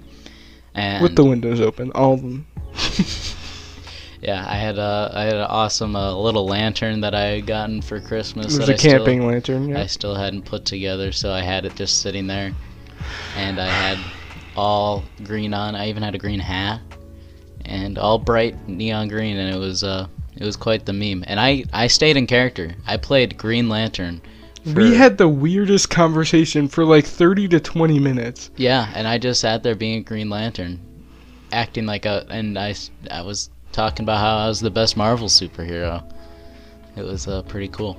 [0.75, 2.47] And With the windows open, all of them.
[4.21, 7.81] yeah, I had a I had an awesome uh, little lantern that I had gotten
[7.83, 8.55] for Christmas.
[8.55, 9.69] It was a I still- camping lantern.
[9.69, 9.81] Yeah.
[9.83, 12.53] I still hadn't put together, so I had it just sitting there.
[13.37, 13.99] And I had
[14.57, 15.75] all green on.
[15.75, 16.81] I even had a green hat
[17.65, 21.25] and all bright neon green and it was uh it was quite the meme.
[21.27, 22.75] And I I stayed in character.
[22.87, 24.21] I played Green Lantern.
[24.75, 28.51] we had the weirdest conversation for like 30 to 20 minutes.
[28.57, 30.81] Yeah, and I just sat there being a Green Lantern,
[31.53, 32.75] acting like a and I
[33.11, 36.03] I was talking about how I was the best Marvel superhero.
[36.97, 37.99] It was uh, pretty cool.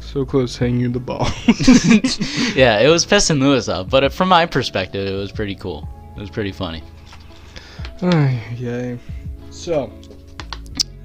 [0.00, 1.26] So close hanging you the ball.
[2.54, 5.88] yeah, it was pissing Lewis off, but from my perspective, it was pretty cool.
[6.16, 6.82] It was pretty funny.
[8.02, 8.98] Ay, yay.
[9.50, 9.92] So,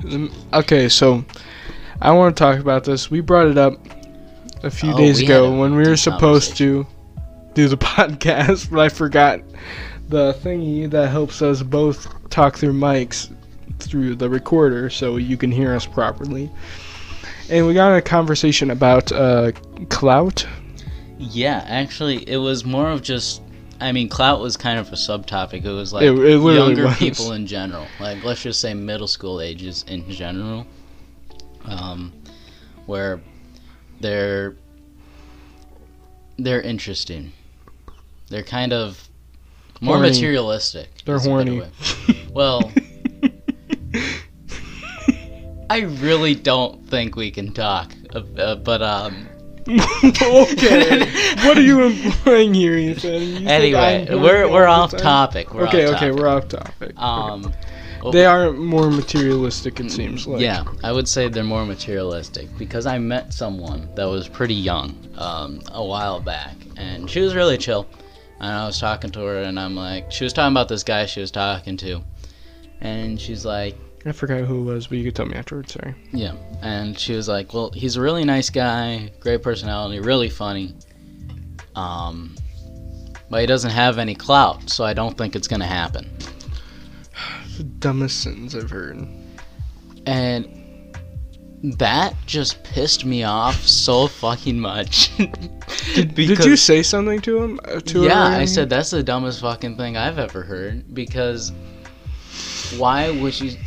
[0.10, 1.24] um, okay, so
[2.02, 3.12] I want to talk about this.
[3.12, 3.80] We brought it up
[4.64, 6.86] a few Oh, days ago when we were supposed to
[7.54, 9.42] do the podcast, but I forgot
[10.10, 13.34] the thingy that helps us both talk through mics
[13.80, 16.52] through the recorder so you can hear us properly.
[17.50, 19.52] And we got a conversation about uh,
[19.90, 20.46] clout.
[21.18, 23.41] Yeah, actually, it was more of just.
[23.82, 25.66] I mean, clout was kind of a subtopic.
[25.66, 26.98] It was like It- it younger was.
[26.98, 27.88] people in general.
[28.00, 30.66] Like, let's just say middle school ages in general.
[31.66, 32.14] Um,
[32.86, 33.22] where
[34.00, 34.56] they're
[36.38, 37.34] they're interesting.
[38.30, 39.08] They're kind of
[39.82, 40.10] more Horny.
[40.10, 40.90] materialistic.
[41.06, 41.62] They're horny.
[42.34, 42.72] Well,
[45.70, 47.94] I really don't think we can talk.
[48.14, 49.28] Uh, but um,
[49.70, 51.00] okay.
[51.46, 53.44] what are you implying here, Ethan?
[53.44, 55.54] You anyway, we're we're off topic.
[55.54, 57.00] We're okay, off okay, we're off topic.
[57.00, 57.54] Um,
[58.02, 60.42] well, they are more materialistic, it seems like.
[60.42, 64.98] yeah, I would say they're more materialistic because I met someone that was pretty young
[65.18, 67.88] um, a while back, and she was really chill.
[68.40, 71.06] And I was talking to her, and I'm like, she was talking about this guy
[71.06, 72.02] she was talking to,
[72.80, 75.74] and she's like, I forgot who it was, but you could tell me afterwards.
[75.74, 75.94] Sorry.
[76.12, 80.74] yeah, and she was like, well, he's a really nice guy, great personality, really funny.
[81.76, 82.36] Um,
[83.30, 86.10] but he doesn't have any clout, so I don't think it's gonna happen.
[87.58, 89.08] The dumbest sentence I've heard.
[90.08, 90.62] And
[91.78, 95.16] that just pissed me off so fucking much.
[95.96, 97.60] Did, did you say something to him?
[97.66, 101.52] Uh, to yeah, I said that's the dumbest fucking thing I've ever heard because
[102.78, 103.58] why would you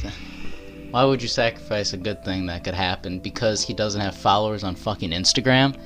[0.94, 4.62] why would you sacrifice a good thing that could happen because he doesn't have followers
[4.62, 5.76] on fucking Instagram?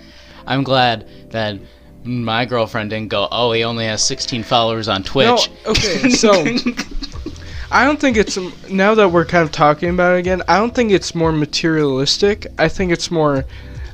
[0.46, 1.58] I'm glad that
[2.04, 6.44] my girlfriend didn't go, "Oh, he only has 16 followers on Twitch." No, okay, so-
[7.70, 8.36] I don't think it's
[8.68, 10.42] now that we're kind of talking about it again.
[10.46, 12.46] I don't think it's more materialistic.
[12.58, 13.46] I think it's more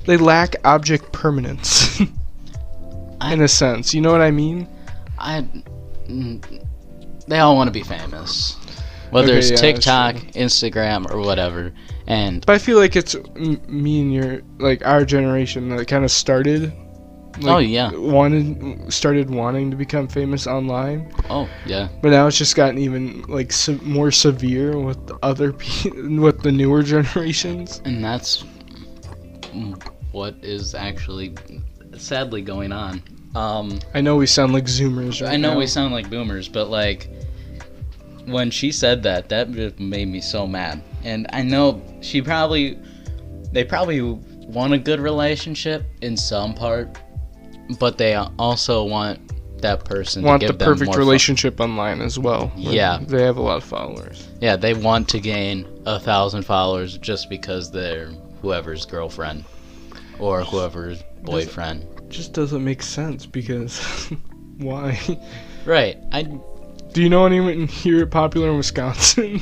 [0.07, 2.01] they lack object permanence.
[3.21, 4.67] I- in a sense, you know what I mean?
[5.17, 5.43] I
[6.09, 6.65] mm,
[7.29, 8.57] they all want to be famous.
[9.15, 10.17] Whether Okay, it's yeah, TikTok.
[10.35, 11.73] Instagram, or whatever.
[12.09, 16.05] And But I feel like it's m- me and your like our generation that kind
[16.05, 16.73] of started.
[17.41, 17.91] Like, Oh, yeah.
[17.93, 23.23] Wanted started wanting to become famous online, oh yeah, but now it's just gotten even
[23.29, 27.81] like se- more severe with the other pe- with the newer generations.
[27.85, 28.45] and that's
[30.13, 31.35] what is actually
[31.97, 33.03] sadly going on.
[33.35, 35.59] Um, I know we sound like Zoomers right I know now.
[35.59, 37.11] we sound like boomers, but like
[38.27, 40.83] when she said that, that just made me so mad.
[41.03, 42.79] And I know she probably,
[43.53, 46.99] they probably want a good relationship in some part,
[47.79, 49.21] but they also want
[49.63, 52.53] that person want to the them perfect more fo- relationship online as well.
[52.55, 52.99] Yeah.
[53.01, 54.29] they have a lot of followers.
[54.41, 58.09] Yeah, they want to gain a thousand followers just because they're
[58.43, 59.45] whoever's girlfriend
[60.19, 61.87] or whoever's boyfriend.
[62.09, 63.79] just doesn't make sense because
[64.59, 64.99] why?
[65.65, 65.97] Right.
[66.13, 66.23] I
[66.95, 69.41] Do you know anyone here popular in Wisconsin?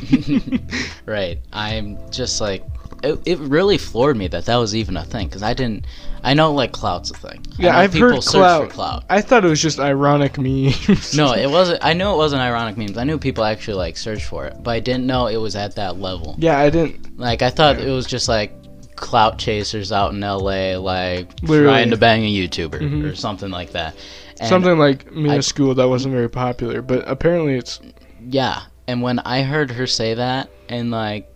[1.06, 1.38] right.
[1.52, 2.64] I'm just like
[3.04, 5.86] it, it really floored me that that was even a thing because I didn't.
[6.24, 7.44] I know like clout's a thing.
[7.58, 8.64] Yeah, I've people heard search clout.
[8.68, 9.04] For clout.
[9.10, 11.14] I thought it was just ironic memes.
[11.16, 11.84] No, it wasn't.
[11.84, 12.96] I knew it wasn't ironic memes.
[12.96, 15.74] I knew people actually like search for it, but I didn't know it was at
[15.76, 16.36] that level.
[16.38, 17.18] yeah, I didn't.
[17.18, 18.52] Like I thought it was just like
[18.96, 21.64] clout chasers out in LA, like Literally.
[21.64, 23.04] trying to bang a YouTuber Mhm.
[23.10, 23.96] or something like that.
[24.40, 27.80] And Something like me I- school that wasn't very popular, but apparently it's
[28.28, 31.28] Yeah, and when I heard her say that, and like,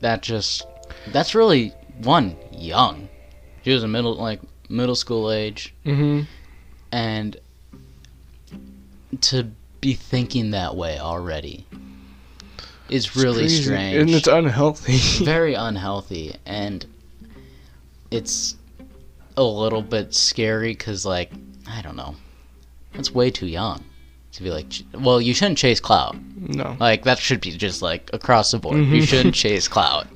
[0.00, 0.66] that just,
[1.08, 3.08] that's really one young.
[3.62, 6.22] She was a middle, like middle school age, hmm
[6.92, 7.36] and
[9.20, 11.66] to be thinking that way already
[12.88, 13.62] is really crazy.
[13.64, 13.96] strange.
[13.96, 14.98] and it's unhealthy.
[15.24, 16.86] very unhealthy, and
[18.10, 18.56] it's
[19.36, 21.30] a little bit scary because, like,
[21.68, 22.14] I don't know.
[22.94, 23.84] that's way too young
[24.32, 24.66] to be like.
[24.94, 26.16] Well, you shouldn't chase clout.
[26.36, 26.76] No.
[26.80, 28.76] Like that should be just like across the board.
[28.78, 29.08] You Mhm.
[29.08, 30.06] shouldn't chase clout.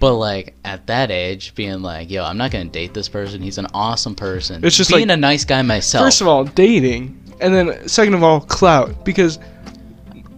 [0.00, 3.42] But like at that age, being like, "Yo, I'm not gonna date this person.
[3.42, 6.04] He's an awesome person." It's just being like- a nice guy myself.
[6.06, 9.04] First of all, dating, and then second of all, clout.
[9.04, 9.38] Because,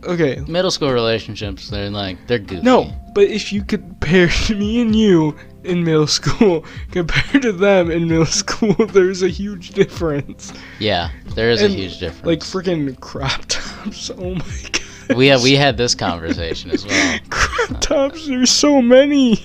[0.04, 2.62] okay, middle school relationships, they're like they're goofy.
[2.62, 8.08] no, but if you compare me and you in middle school compared to them in
[8.08, 10.52] middle school, there's a huge difference.
[10.78, 12.26] Yeah, there is And, a huge difference.
[12.26, 14.10] Like freaking crop tops.
[14.10, 15.16] Oh my god.
[15.16, 17.18] we had we had this conversation as well.
[17.30, 18.26] crop tops.
[18.26, 19.44] There's so many.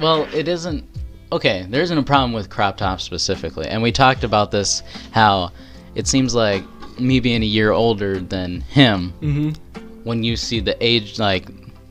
[0.00, 0.84] Well, it isn't.
[1.30, 4.82] Okay, there isn't a problem with crop tops specifically, and we talked about this.
[5.10, 5.52] How
[5.94, 6.64] it seems like
[6.98, 9.50] me being a year older than him, hmm
[10.08, 11.46] when you see the age, like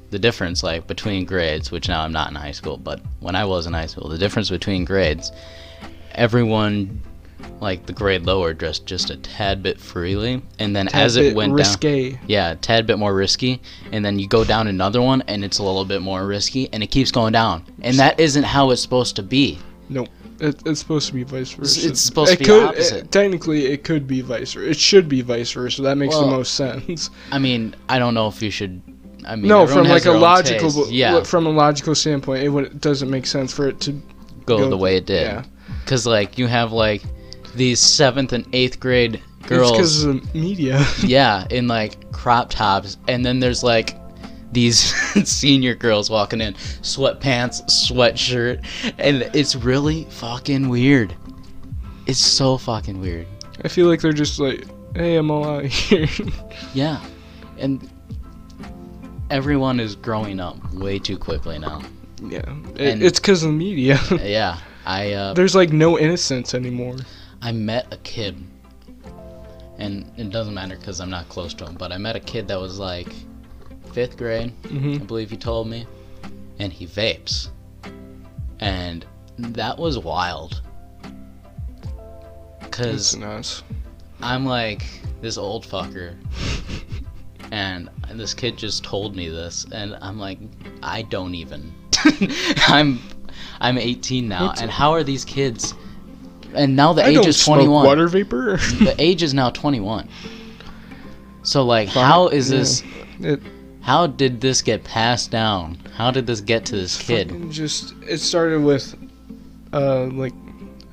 [0.09, 3.45] the difference, like between grades, which now I'm not in high school, but when I
[3.45, 5.31] was in high school, the difference between grades,
[6.15, 6.99] everyone,
[7.61, 11.51] like the grade lower, dressed just a tad bit freely, and then as it went
[11.51, 11.57] down.
[12.25, 15.59] Yeah, a tad bit more risky, and then you go down another one, and it's
[15.59, 18.81] a little bit more risky, and it keeps going down, and that isn't how it's
[18.81, 19.59] supposed to be.
[20.39, 21.89] It, it's supposed to be vice versa.
[21.89, 23.05] it's supposed it to be could, opposite.
[23.05, 24.69] It, technically, it could be vice versa.
[24.69, 25.81] It should be vice versa.
[25.81, 27.09] That makes Well, the most sense.
[27.31, 28.81] I mean, I don't know if you should.
[29.25, 30.91] I mean, no, from like a logical, taste.
[30.91, 33.91] yeah, from a logical standpoint, it, would, it doesn't make sense for it to
[34.45, 35.23] go, go the way it did.
[35.23, 35.43] Yeah,
[35.83, 37.01] Because like you have like
[37.55, 40.85] these seventh and eighth grade girls, because of the media.
[41.03, 43.97] yeah, in like crop tops, and then there's like
[44.51, 44.77] these
[45.29, 48.63] senior girls walking in sweatpants, sweatshirt,
[48.97, 51.15] and it's really fucking weird.
[52.05, 53.27] It's so fucking weird.
[53.63, 56.07] I feel like they're just like, hey, I'm all out here.
[56.73, 57.03] Yeah,
[57.57, 57.89] and
[59.29, 61.81] everyone is growing up way too quickly now.
[62.23, 62.41] yeah,
[62.77, 63.99] And- it's because of the media.
[64.21, 66.95] Yeah, I uh, There's like no innocence anymore.
[67.41, 68.37] I met a kid,
[69.77, 72.47] and it doesn't matter because I'm not close to him, but I met a kid
[72.47, 73.07] that was like
[73.97, 75.87] fifth grade, hmm I believe he told me,
[76.59, 77.49] and he vapes.
[78.59, 79.03] And
[79.39, 80.61] that was wild.
[82.59, 83.63] Because nuts.
[84.21, 84.85] I'm like
[85.19, 86.15] this old fucker,
[87.51, 90.37] and this kid just told me this, and I'm like,
[90.83, 91.73] I don't even.
[92.67, 92.99] I'm
[93.59, 95.73] I'm 18 now, What's- and how are these kids?
[96.53, 97.85] And now the I age is smoke 21.
[97.87, 98.57] water vapor.
[98.57, 100.07] the age is now 21.
[101.41, 102.59] So like, how is yeah.
[102.59, 102.83] this?
[103.21, 103.56] It-
[103.87, 105.77] How did this get passed down?
[105.95, 107.33] How did this get to this kid?
[107.49, 108.93] Just it started with,
[109.71, 110.33] uh, like,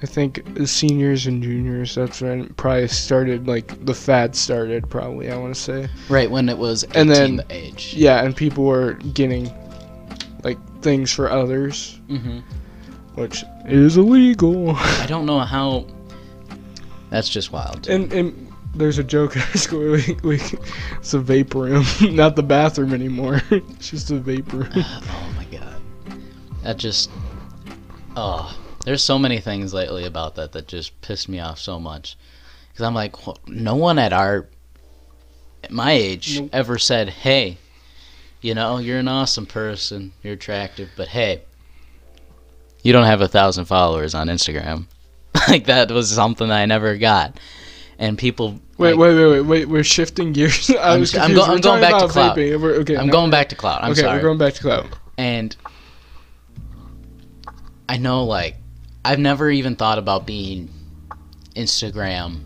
[0.00, 1.96] I think the seniors and juniors.
[1.96, 3.48] That's when it probably started.
[3.48, 4.88] Like the fad started.
[4.88, 5.88] Probably I want to say.
[6.08, 7.94] Right when it was And then- the age.
[7.96, 9.50] Yeah, and people were getting,
[10.44, 12.38] like, things for others, hmm
[13.16, 14.70] which is illegal.
[14.76, 15.86] I don't know how.
[17.10, 17.88] That's just wild.
[17.88, 18.43] and and
[18.74, 19.92] there's a joke in our school.
[19.92, 21.84] We, we, it's a vape room,
[22.16, 23.40] not the bathroom anymore.
[23.50, 24.70] it's just a vape room.
[24.76, 25.80] oh my god.
[26.62, 27.10] That just.
[28.16, 32.16] Oh, there's so many things lately about that that just pissed me off so much.
[32.68, 33.14] Because I'm like,
[33.46, 34.46] no one at our,
[35.62, 36.50] at my age, Nope.
[36.52, 37.58] ever said, "Hey,
[38.40, 41.42] you know, you're an awesome person, you're attractive, but hey,
[42.82, 44.86] you don't have a thousand followers on Instagram."
[45.48, 47.38] like that was something I never got,
[47.98, 48.60] and people.
[48.78, 49.68] Wait, like, wait, wait, wait, wait.
[49.68, 50.68] We're shifting gears.
[50.78, 52.36] I I'm was s- I'm go- going talking back to about clout.
[52.36, 52.60] vaping.
[52.60, 53.80] We're- okay, I'm now going back to cloud.
[53.82, 54.16] I'm okay, sorry.
[54.18, 54.88] we're going back to cloud.
[55.16, 55.56] and
[57.88, 58.56] I know like
[59.04, 60.70] I've never even thought about being
[61.54, 62.40] Instagram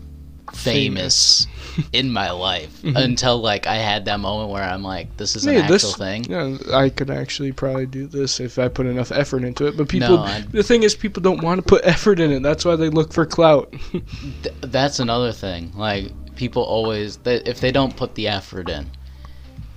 [0.63, 1.47] famous,
[1.93, 2.95] in my life Mhm.
[2.95, 6.25] until like I had that moment where I'm like, this is an actual this- thing.
[6.25, 9.77] Yeah, I could actually probably do this if I put enough effort into it.
[9.77, 12.43] But people, No, the thing is, people don't want to put effort in it.
[12.43, 13.73] That's why they look for clout.
[13.91, 15.71] Th- that's another thing.
[15.75, 18.89] Like people always, they, if they don't put the effort in,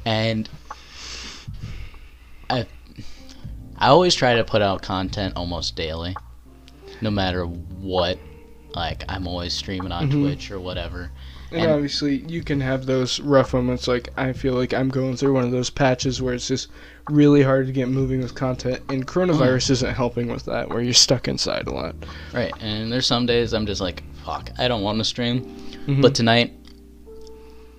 [0.04, 0.48] and
[2.50, 2.66] I,
[3.78, 6.14] I always try to put out content almost daily,
[7.00, 8.18] no matter what.
[8.74, 10.20] Like I'm always streaming on Mhm.
[10.22, 11.10] Twitch or whatever.
[11.50, 13.86] And, And- obviously, you can have those rough moments.
[13.86, 16.68] Like I feel like I'm going through one of those patches where it's just
[17.10, 20.68] really hard to get moving with content, and coronavirus isn't helping with that.
[20.70, 21.94] Where you're stuck inside a lot.
[22.32, 25.42] Right, and there's some days I'm just like, fuck, I don't want to stream.
[25.86, 26.00] Mhm.
[26.00, 26.54] But tonight,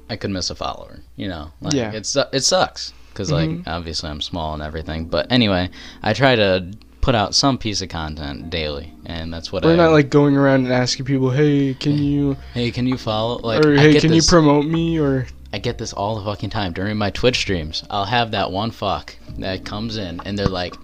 [0.09, 0.99] I could miss a follower.
[1.15, 1.91] You know, like, Yeah.
[1.93, 3.63] it su- it sucks because like Mhm.
[3.67, 5.05] obviously I'm small and everything.
[5.05, 5.70] But anyway,
[6.03, 6.67] I try to
[7.04, 9.76] put out some piece of content daily, and that's what I we're I.
[9.76, 13.39] not like going around and asking people, "Hey, can you?" hey, can you follow?
[13.39, 16.16] Like, or I "Hey, get can this, you promote me?" Or I get this all
[16.16, 17.84] the fucking time during my Twitch streams.
[17.89, 20.76] I'll have that one fuck that comes in, and they're like,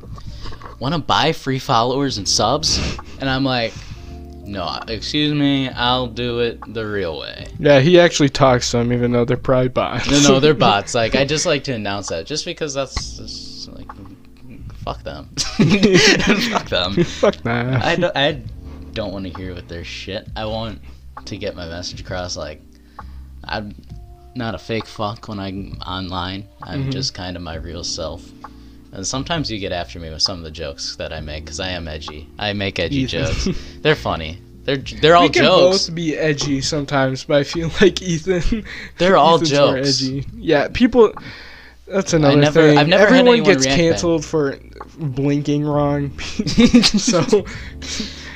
[0.80, 2.78] "Want to buy free followers and subs?"
[3.22, 3.74] And I'm like,
[4.46, 7.48] no, excuse me, I'll do it the real way.
[7.60, 10.10] Yeah, he actually talks to them, even though they're probably bots.
[10.10, 10.96] No, no, they're bots.
[10.96, 13.20] Like I just like to announce that, just because that's,
[14.84, 17.04] fuck them, fuck them.
[17.04, 17.80] Fuck nah.
[17.84, 18.42] I don't, I
[18.94, 20.28] don't want to hear what their shit.
[20.36, 20.82] I want
[21.26, 22.36] to get my message across.
[22.38, 22.62] Like
[23.44, 23.76] I'm
[24.36, 26.48] not a fake fuck when I'm online.
[26.62, 26.92] I'm Mhm.
[26.92, 28.30] just kind of my real self.
[28.92, 31.60] And sometimes you get after me with some of the jokes that I make because
[31.60, 32.28] I am edgy.
[32.40, 33.26] I make edgy Ethan.
[33.26, 33.48] jokes.
[33.82, 34.42] They're funny.
[34.64, 35.36] They're they're all jokes.
[35.38, 35.88] we can jokes.
[35.88, 38.64] both be edgy sometimes, but I feel like Ethan.
[38.98, 40.02] They're all Ethan's jokes.
[40.02, 40.26] edgy.
[40.36, 41.12] Yeah, people.
[41.88, 42.78] That's another never- thing.
[42.78, 43.76] I've never Everyone anyone gets bad.
[43.76, 44.58] canceled for
[45.00, 46.18] blinking wrong.
[46.20, 47.46] so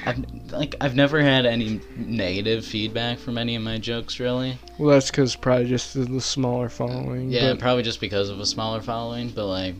[0.06, 4.58] I've like I've never had any negative feedback from any of my jokes really.
[4.78, 7.32] well, that's because probably just the, the smaller following.
[7.32, 9.76] Yeah, but- probably just because of a smaller following, but like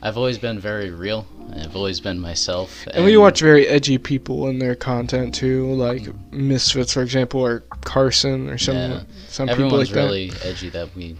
[0.00, 1.26] I've always been very real.
[1.56, 2.86] I've always been myself.
[2.92, 6.32] And we watch very edgy people in their content too, like mm.
[6.32, 9.00] Misfits, for example, or Carson, or some Yeah.
[9.28, 10.04] some people everyone's like that.
[10.04, 11.16] really edgy that we.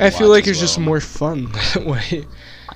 [0.00, 2.26] I feel like it's just more fun that way.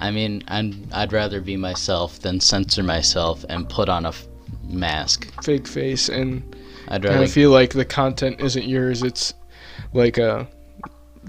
[0.02, 4.26] I mean, I'd, I'd rather be myself than censor myself and put on a f-
[4.64, 5.32] mask.
[5.44, 6.42] Fake face, and
[6.88, 7.24] I'd kind rather.
[7.24, 9.04] of feel like the content isn't yours.
[9.04, 9.32] It's
[9.92, 10.48] like a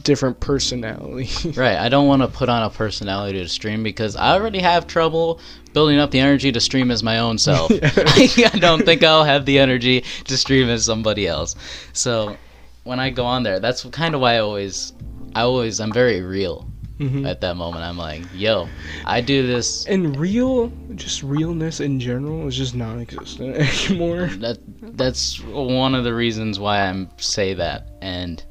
[0.02, 1.30] different personality.
[1.56, 4.88] Right, I don't want to put on a personality to stream because I already have
[4.88, 5.40] trouble
[5.74, 7.72] building up the energy to stream as my own self.
[7.84, 11.56] I don't think I'll have the energy to stream as somebody else.
[11.94, 12.38] So
[12.86, 14.94] when I go on there, that's kind of why I always,
[15.36, 17.28] I always, I'm very real Mhm.
[17.28, 17.84] at that moment.
[17.84, 18.68] I'm like, yo,
[19.06, 19.86] I do this.
[19.88, 23.56] And real, just realness in general is just non-existent
[23.90, 24.28] anymore.
[24.38, 24.60] That
[24.96, 28.44] that's one of the reasons why I say that, and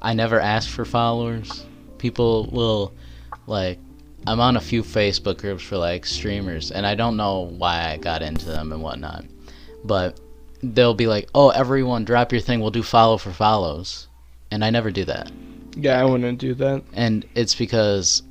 [0.00, 1.64] I never ask for followers.
[1.98, 2.92] People will
[3.46, 3.78] like.
[4.26, 7.96] I'm on a few Facebook groups for like streamers, and I don't know why I
[7.96, 9.24] got into them and whatnot,
[9.84, 10.20] but
[10.62, 12.60] they'll be like, "Oh, everyone, drop your thing.
[12.60, 14.08] We'll do follow for follows,"
[14.50, 15.30] and I never do that,
[15.78, 16.82] Yeah, I wouldn't do that.
[16.92, 18.22] and it's because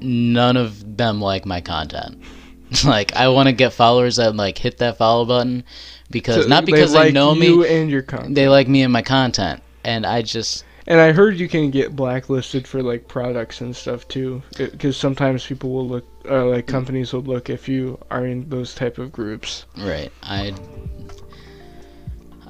[0.00, 2.20] none of them like my content.
[2.84, 5.64] like, I want to get followers that like hit that follow button
[6.10, 8.34] because So not because they, like know you me, and your content.
[8.34, 11.94] they like me and my content, and I just And I heard you can get
[11.94, 17.12] blacklisted for like products and stuff too, because sometimes people will look, uh, like companies
[17.12, 19.66] will look if you are in those type of groups.
[19.76, 20.10] Right.
[20.22, 20.54] I.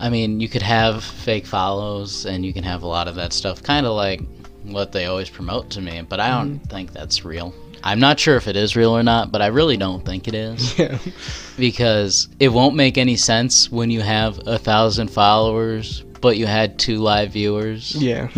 [0.03, 3.33] I mean, you could have fake follows, and you can have a lot of that
[3.33, 4.21] stuff, kind of like
[4.65, 6.03] what they always promote to me.
[6.03, 7.55] But I don't think that's real.
[7.85, 10.35] I'm not sure if it is real or not, but I really don't think it
[10.35, 10.99] is Yeah,
[11.57, 16.79] because it won't make any sense when you have a thousand followers, but you had
[16.79, 17.95] two live viewers.
[17.95, 18.29] yeah,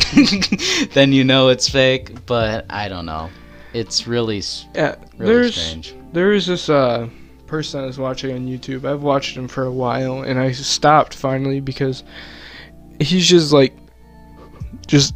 [0.93, 2.25] then you know it's fake.
[2.27, 3.31] But I don't know.
[3.73, 4.43] It's really,
[4.75, 4.97] yeah.
[5.19, 5.95] really There's strange.
[6.13, 7.09] there is this uh
[7.55, 8.85] person I was watching on YouTube.
[8.85, 12.03] I've watched him for a while, and I stopped finally because
[12.99, 13.73] he's just like,
[14.89, 15.15] just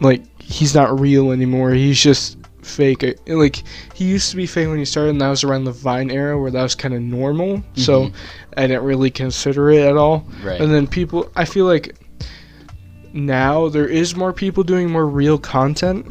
[0.00, 1.70] like he's not real anymore.
[1.70, 3.02] He's just fake.
[3.26, 3.62] Like
[3.94, 6.38] he used to be fake when he started, and that was around the Vine era
[6.38, 7.62] where that was kind of normal.
[7.74, 8.12] So Mhm.
[8.58, 10.26] I didn't really consider it at all.
[10.44, 10.60] Right.
[10.60, 11.96] And then people, I feel like
[13.14, 16.04] now there is more people doing more real content,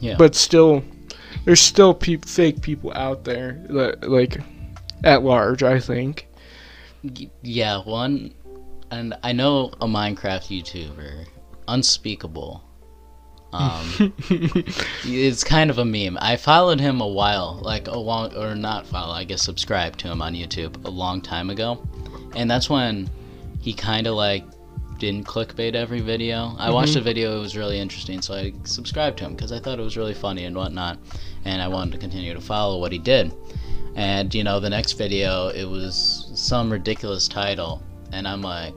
[0.00, 0.14] Yeah.
[0.16, 0.84] but still,
[1.44, 4.38] there's still peop fake people out there that like
[5.04, 5.62] at large.
[5.62, 6.28] I think.
[7.42, 8.32] Yeah, one,
[8.90, 11.26] and I know a Minecraft YouTuber,
[11.66, 12.62] Unspeakable.
[13.52, 14.14] Um,
[15.04, 16.16] it's kind of a meme.
[16.20, 20.08] I followed him a while, like a long, or not follow, I guess subscribe to
[20.08, 21.86] him on YouTube a long time ago,
[22.34, 23.10] and that's when
[23.60, 24.44] he kind of like
[24.98, 26.54] didn't clickbait every video.
[26.58, 29.58] I watched a video; it was really interesting, so I subscribed to him because I
[29.58, 30.98] thought it was really funny and whatnot,
[31.44, 33.32] and I wanted to continue to follow what he did.
[33.94, 37.82] And you know, the next video, it was some ridiculous title,
[38.12, 38.74] and I'm like,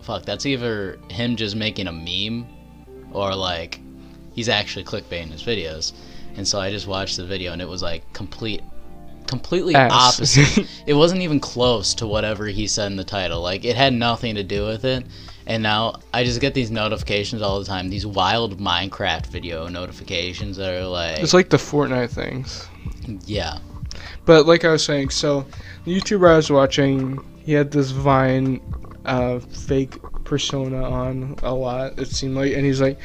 [0.00, 2.46] fuck, that's either him just making a meme,
[3.12, 3.80] or like
[4.34, 5.92] he's actually clickbaiting his videos.
[6.36, 8.62] And so I just watched the video, and it was like complete,
[9.26, 9.92] completely Ass.
[9.92, 10.66] opposite.
[10.86, 13.40] it wasn't even close to whatever he said in the title.
[13.40, 15.06] Like it had nothing to do with it.
[15.46, 17.90] And now I just get these notifications all the time.
[17.90, 22.68] These wild Minecraft video notifications that are like, It's like the Fortnite things.
[23.26, 23.58] Yeah,
[24.24, 25.46] But like I was saying, so
[25.84, 28.60] the YouTuber I was watching, he had this Vine
[29.04, 31.98] uh, fake persona on a lot.
[31.98, 32.98] It seemed like, and he's like,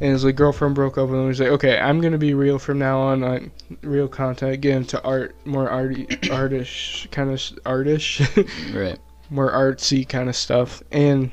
[0.00, 1.28] and his like girlfriend broke up with him.
[1.28, 3.22] He's like, okay, I'm gonna be real from now on.
[3.24, 3.50] on
[3.82, 8.20] real content, get into art, more arty, artish kind of artish,
[8.74, 8.98] right.
[9.30, 10.82] more artsy kind of stuff.
[10.92, 11.30] And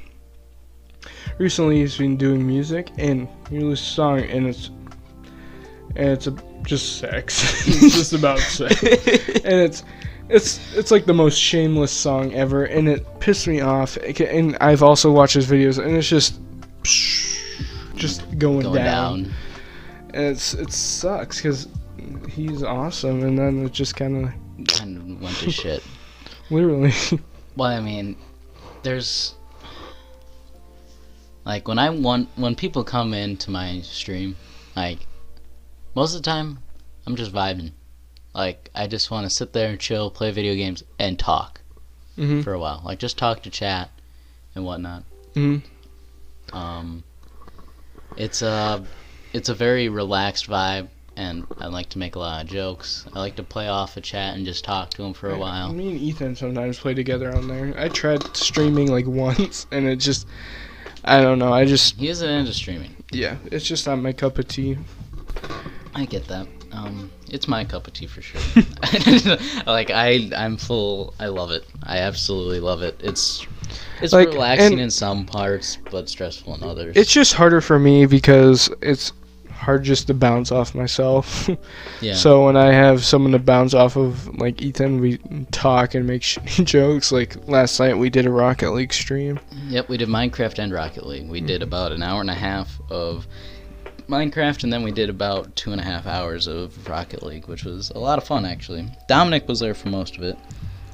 [1.38, 4.70] recently he's been doing music, and he released a song, and it's
[5.96, 6.36] and it's a,
[6.66, 7.68] just sex.
[7.68, 9.84] it's just about sex and it's
[10.30, 13.98] It's it's like the most shameless song ever, and it pissed me off.
[13.98, 16.40] And I've also watched his videos, and it's just
[17.96, 19.24] just going, Going down.
[19.24, 19.34] down.
[20.14, 21.68] And it's it sucks because
[22.30, 25.84] he's awesome, and then it just kind of Kind of went to shit.
[26.50, 26.94] literally.
[27.56, 28.16] Well, I mean,
[28.84, 29.36] there's
[31.46, 34.36] like when I want when people come into my stream,
[34.76, 35.00] like
[35.96, 36.60] most of the time,
[37.06, 37.72] I'm just vibing.
[38.34, 41.62] Like I just want to sit there and chill, play video games, and talk
[42.16, 42.82] hmm for a while.
[42.86, 43.90] Like just talk to chat
[44.56, 45.04] and whatnot.
[45.34, 45.58] hmm
[46.52, 47.04] Um,
[48.18, 48.84] it's a
[49.34, 53.06] it's a very relaxed vibe, and I like to make a lot of jokes.
[53.14, 55.74] I like to play off a chat and just talk to him for a while.
[55.74, 57.74] Me and Ethan sometimes play together on there.
[57.78, 60.28] I tried streaming like once, and it just,
[61.04, 61.52] I don't know.
[61.54, 62.96] I just, He isn't into streaming.
[63.12, 64.78] yeah, it's just not my cup of tea.
[65.96, 66.48] I get that.
[66.72, 68.42] Um, it's my cup of tea for sure.
[69.68, 71.14] like I, I'm full.
[71.20, 71.66] I love it.
[71.84, 73.00] I absolutely love it.
[73.00, 73.46] It's
[74.02, 76.96] it's Like, relaxing in some parts, but stressful in others.
[76.98, 79.14] It's just harder for me because it's
[79.52, 81.50] hard just to bounce off myself.
[82.02, 82.14] yeah.
[82.14, 85.20] So when I have someone to bounce off of, like Ethan, we
[85.52, 87.12] talk and make sh- jokes.
[87.12, 89.40] Like last night, we did a Rocket League stream.
[89.68, 91.30] Yep, we did Minecraft and Rocket League.
[91.30, 93.26] We did about an hour and a half of
[94.08, 97.64] Minecraft, and then we did about two and a half hours of Rocket League, which
[97.64, 98.88] was a lot of fun actually.
[99.08, 100.38] Dominic was there for most of it,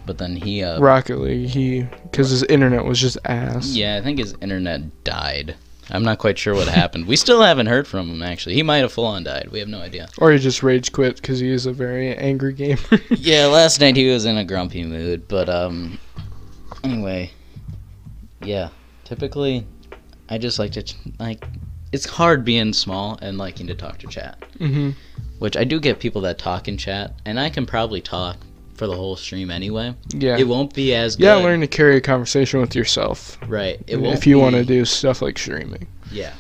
[0.06, 3.70] but then he, uh, Rocket League, he because his internet was just ass.
[3.76, 5.56] yeah, I think his internet died.
[5.92, 7.08] I'm not quite sure what happened.
[7.08, 8.54] We still haven't heard from him actually.
[8.56, 9.50] He might have full on died.
[9.52, 10.08] We have no idea.
[10.20, 12.80] Or he just rage quit because he is a very angry gamer.
[13.10, 15.98] yeah, last night he was in a grumpy mood, but um
[16.84, 17.32] anyway,
[18.44, 18.70] yeah,
[19.04, 19.66] typically
[20.30, 21.44] I just like to ch- like
[21.92, 24.92] it's hard being small and liking to talk to chat, hmm
[25.40, 28.36] which I do get people that talk in chat and I can probably talk
[28.74, 29.96] for the whole stream anyway.
[30.10, 30.38] Yeah.
[30.38, 31.24] It won't be as good.
[31.24, 33.38] yeah, learn to carry a conversation with yourself.
[33.48, 33.80] right.
[33.88, 35.88] It won't if you be- want to do stuff like streaming.
[36.12, 36.34] Yeah.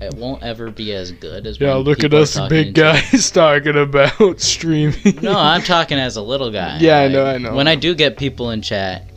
[0.00, 4.40] It won't ever be as good as Yeah, look at us big guys talking about
[4.40, 5.18] streaming.
[5.22, 6.78] No, I'm talking as a little guy.
[6.78, 7.54] Yeah, I know, I know.
[7.54, 9.08] When I do get people in chat,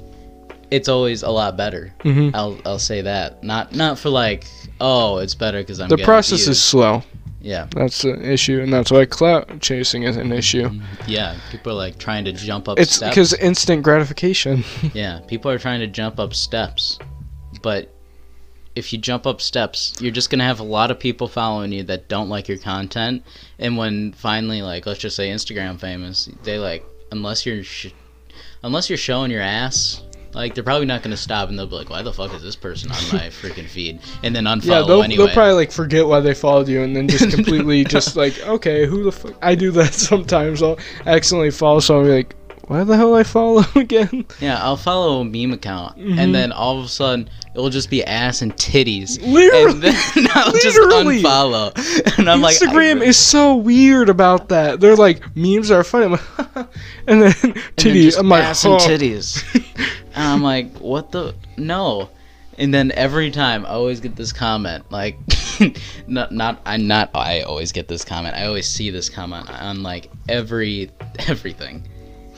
[0.71, 1.93] it's always a lot better.
[2.01, 3.43] hmm I'll I'll say that.
[3.43, 4.45] Not not for like,
[4.81, 5.89] oh, it's better because I'm.
[5.89, 6.49] The process views.
[6.49, 7.03] is slow.
[7.39, 7.67] Yeah.
[7.75, 10.69] That's the issue, and that's why clout chasing is an issue.
[11.07, 14.65] Yeah, people are like trying to jump up It's because instant gratification.
[14.93, 16.99] yeah, people are trying to jump up steps,
[17.61, 17.93] but
[18.75, 21.83] if you jump up steps, you're just gonna have a lot of people following you
[21.83, 23.23] that don't like your content,
[23.59, 27.93] and when finally, like, let's just say Instagram famous, they like unless you're sh-
[28.63, 30.01] unless you're showing your ass.
[30.37, 32.55] Like they're probably not gonna stop, and they'll be like, "Why the fuck is this
[32.55, 35.25] person on my freaking feed?" And then unfollow yeah, they'll, anyway.
[35.25, 38.85] they'll probably like forget why they followed you, and then just completely just like, okay,
[38.85, 39.33] who the fuck?
[39.41, 40.61] I do that sometimes.
[40.63, 42.35] I'll accidentally follow someone, and be like,
[42.67, 44.25] why the hell I follow again?
[44.41, 46.17] Yeah, I'll follow a meme account, Mhm.
[46.19, 50.27] and then all of a sudden it'll just be ass and titties, Literally, and then
[50.35, 51.23] I'll just Literally.
[51.23, 52.17] unfollow.
[52.19, 54.79] And I'm like, Instagram is so weird about that.
[54.81, 56.17] They're like memes are funny, and
[56.53, 56.67] then
[57.07, 58.03] and then titties.
[58.03, 59.66] just I'm like, ass and "Oh." titties,
[60.15, 62.09] and I'm like, what the no.
[62.59, 65.17] And then every time I always get this comment, like,
[66.07, 68.35] not not I not I always get this comment.
[68.35, 70.89] I always see this comment on like every
[71.27, 71.87] everything,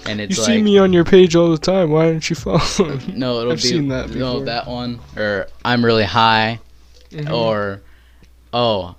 [0.05, 1.89] and it's You it's see like me on your page all the time.
[1.91, 2.99] Why don't you follow?
[3.13, 4.45] no, it'll I've be seen that no before.
[4.45, 6.59] that one or I'm really high.
[7.11, 7.33] Mhm.
[7.33, 7.81] or
[8.53, 8.95] oh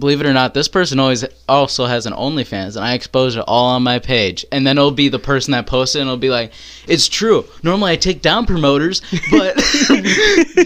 [0.00, 3.44] believe it or not this person always also has an onlyfans and i expose it
[3.46, 4.44] all on my page.
[4.50, 6.52] And then it'll be the person that posted it and it'll be like
[6.88, 7.44] it's true.
[7.62, 9.56] Normally i take down promoters but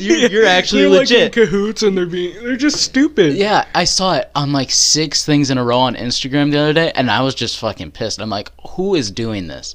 [0.00, 3.34] you're, you're actually they're legit Like in cahoots, and they're being they're just stupid.
[3.34, 6.72] yeah i saw it on like six things in a row on instagram the other
[6.72, 8.20] day and i was just fucking pissed.
[8.20, 9.74] I'm like who is doing this?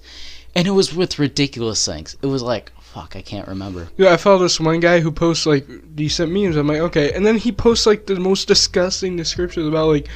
[0.55, 2.17] And it was with ridiculous things.
[2.21, 3.87] It was like fuck i can't remember.
[3.97, 6.55] Yeah, I follow this one guy who posts like decent memes.
[6.55, 10.07] I'm like, okay, and then he posts like the most disgusting descriptions about like,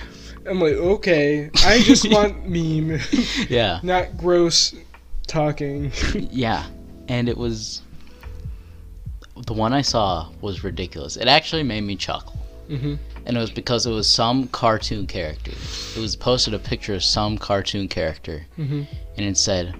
[0.48, 3.00] I'm like, okay, I just want meme,
[3.50, 3.80] yeah.
[3.84, 4.74] Not gross
[5.28, 5.92] talking.
[6.32, 6.66] Yeah,
[7.08, 7.82] and it was
[9.46, 11.16] the one I saw was ridiculous.
[11.18, 12.96] It actually made me chuckle, hmm
[13.26, 15.52] and it was because it was some cartoon character.
[15.96, 18.84] It was posted a picture of some cartoon character, hmm
[19.16, 19.76] and it said,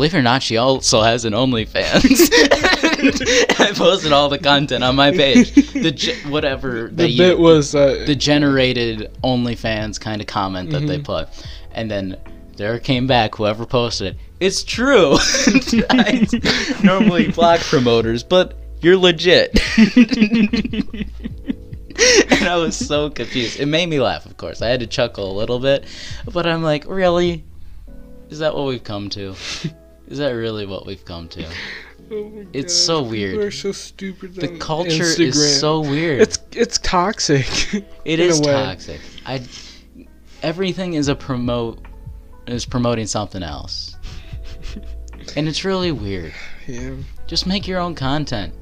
[0.00, 2.30] "Believe it or not, she also has an OnlyFans."
[3.60, 5.52] I posted all the content on my page.
[5.74, 10.86] The ge- whatever The they bit was uh, the generated OnlyFans kind of comment that
[10.86, 11.04] they Mhm.
[11.04, 11.28] put,
[11.72, 12.16] and then
[12.56, 14.16] there came back whoever posted it.
[14.40, 15.18] It's true.
[16.82, 19.58] Normally block promoters, but you're legit.
[22.30, 23.60] and I was so confused.
[23.60, 24.62] It made me laugh, of course.
[24.62, 25.84] I had to chuckle a little bit,
[26.32, 27.44] but I'm like, really?
[28.30, 29.34] Is that what we've come to?
[30.10, 31.46] Is that really what we've come to?
[32.12, 33.38] Oh It's gosh, so people weird.
[33.38, 34.34] are so stupid.
[34.34, 35.20] The culture Instagram.
[35.28, 36.20] is so weird.
[36.22, 37.46] It's it's toxic.
[38.04, 39.00] It is toxic.
[39.24, 39.42] I
[40.42, 41.86] everything is a promote
[42.48, 43.96] is promoting something else.
[45.36, 46.32] and it's really weird.
[46.66, 46.94] yeah.
[47.28, 48.54] Just make your own content.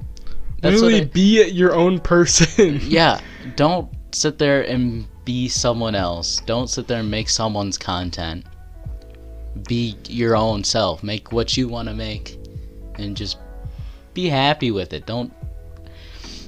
[0.60, 2.80] That's Literally I, be your own person.
[2.82, 3.18] yeah,
[3.56, 6.38] don't sit there and be someone else.
[6.44, 8.44] Don't sit there and make someone's content.
[9.66, 11.02] Be your own self.
[11.02, 12.38] Make what you want to make
[12.96, 13.38] and just
[14.14, 15.06] be happy with it.
[15.06, 15.32] Don't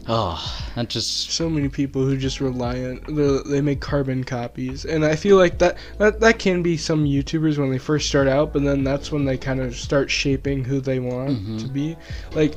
[0.08, 0.42] Oh,
[0.74, 3.00] that just so many people who just rely on
[3.48, 7.58] they- make carbon copies and i feel like that, that that can be some youtubers
[7.58, 10.80] when they first start out but then that's when they kind of start shaping who
[10.80, 11.60] they want Mhm.
[11.60, 11.96] to be
[12.34, 12.54] like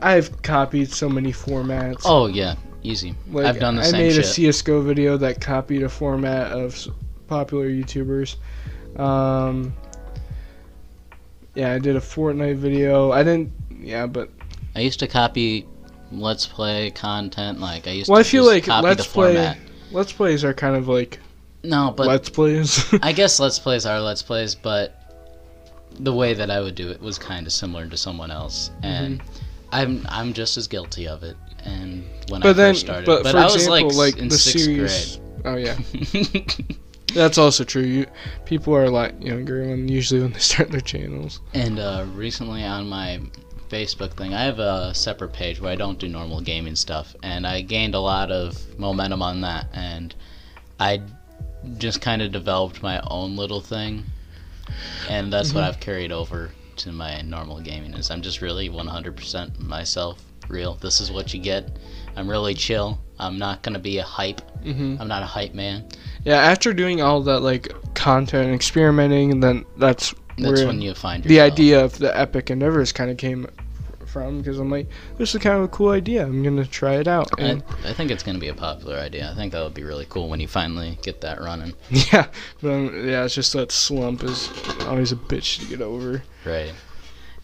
[0.00, 3.14] i've copied so many formats Oh yeah, easy.
[3.30, 4.24] like, I've done the i same made shit.
[4.24, 6.86] a csgo video that copied a format of
[7.26, 8.36] popular youtubers
[8.96, 9.72] um
[11.54, 14.30] yeah i did a fortnite video i didn't yeah but
[14.74, 15.66] I used to copy
[16.12, 17.58] Let's Play content.
[17.60, 19.58] Like I used well to i feel like copy let's play format.
[19.90, 21.18] let's plays are kind of like
[21.64, 24.96] No, but let's plays I guess Let's Plays are Let's Plays, but
[25.98, 29.20] the way that I would do it was kind of similar to someone else, and
[29.20, 29.36] Mm-hmm.
[29.72, 31.36] I'm I'm just as guilty of it.
[31.64, 34.28] And when I then, first started, but, but for I was example, like, like, in
[34.28, 35.20] the sixth series.
[35.44, 35.76] Oh yeah,
[36.12, 36.76] grade.
[37.14, 37.82] that's also true.
[37.82, 38.06] You
[38.44, 41.40] people are a lot younger when usually when they start their channels.
[41.54, 43.20] and uh, recently on my
[43.68, 47.46] Facebook thing, I have a separate page where I don't do normal gaming stuff, and
[47.46, 50.14] I gained a lot of momentum on that, and
[50.80, 51.02] I
[51.78, 54.04] just kind of developed my own little thing,
[55.08, 55.68] and that's what Mhm.
[55.68, 57.94] I've carried over to my normal gaming.
[57.94, 60.74] Is I'm just really 100% myself, real.
[60.80, 61.76] This is what you get.
[62.16, 62.98] I'm really chill.
[63.18, 64.40] I'm not gonna be a hype.
[64.62, 65.84] hmm I'm not a hype man.
[66.24, 70.82] Yeah, after doing all that like content and experimenting, and then that's That's where when
[70.82, 71.52] you find the yourself.
[71.52, 73.46] idea of the epic endeavors kind of came
[74.06, 74.38] from.
[74.38, 76.24] Because I'm like, this is kind of a cool idea.
[76.24, 77.28] I'm gonna try it out.
[77.38, 79.30] I, And I think it's gonna be a popular idea.
[79.30, 81.74] I think that would be really cool when you finally get that running.
[81.90, 82.26] yeah,
[82.60, 84.50] but um, yeah, it's just that slump is
[84.86, 86.22] always a bitch to get over.
[86.44, 86.74] Right.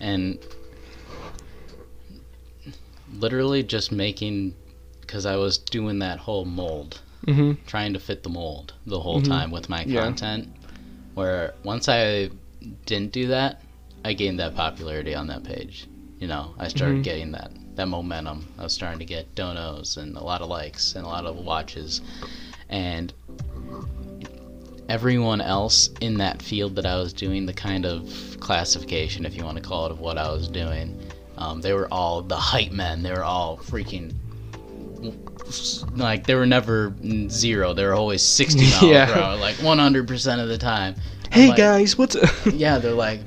[0.01, 0.39] And
[3.12, 4.55] literally just making
[5.01, 9.21] because I was doing that whole mold, hmm trying to fit the mold the whole
[9.21, 9.29] Mhm.
[9.29, 10.05] time with my Yeah.
[10.05, 10.49] content.
[11.14, 12.31] Where once I
[12.85, 13.62] didn't do that,
[14.05, 15.87] I gained that popularity on that page.
[16.21, 17.05] You know, I started Mhm.
[17.05, 18.47] getting that that momentum.
[18.59, 21.37] I was starting to get donos and a lot of likes and a lot of
[21.37, 22.01] watches,
[22.69, 23.12] and
[24.89, 29.45] everyone else in that field that I was doing the kind of classification, if you
[29.45, 30.99] want to call it, of what I was doing.
[31.39, 33.03] Um, they were all the hype men.
[33.03, 34.14] They were all freaking
[35.95, 36.95] like they were never
[37.29, 37.73] zero.
[37.75, 39.07] They were always sixty miles Yeah.
[39.13, 40.95] per hour, like one hundred percent of the time.
[41.31, 42.17] Hey like- guys, what's
[42.53, 43.21] Yeah, they're like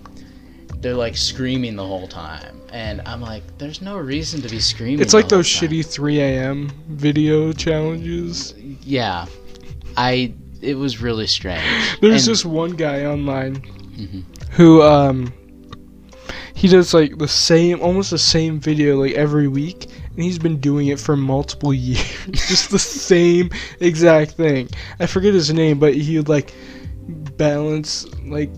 [0.81, 5.01] they're like screaming the whole time, and I'm like, there's no reason to be screaming.
[5.01, 6.69] It's like those shitty 3 a.m.
[6.87, 8.53] video challenges.
[8.83, 9.25] Yeah,
[9.97, 10.33] I.
[10.61, 11.63] It was really strange.
[12.01, 13.55] There's And- this one guy online
[13.97, 14.23] Mhm.
[14.51, 15.33] who um
[16.53, 19.87] he does like the same almost the same video like every week
[20.19, 22.25] and he's been doing it for multiple years.
[22.31, 23.49] Just the same
[23.79, 24.67] exact thing.
[24.99, 26.53] I forget his name, but he would like
[27.37, 28.49] balance like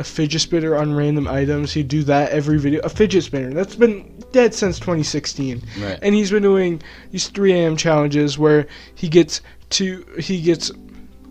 [0.00, 1.72] a fidget spinner on random items.
[1.72, 2.80] He'd do that every video.
[2.82, 3.54] A fidget spinner.
[3.54, 5.98] That's been dead since 2016 Right.
[6.02, 7.76] and he's been doing these 3 a.m.
[7.76, 9.40] challenges where he gets
[9.70, 10.72] to he gets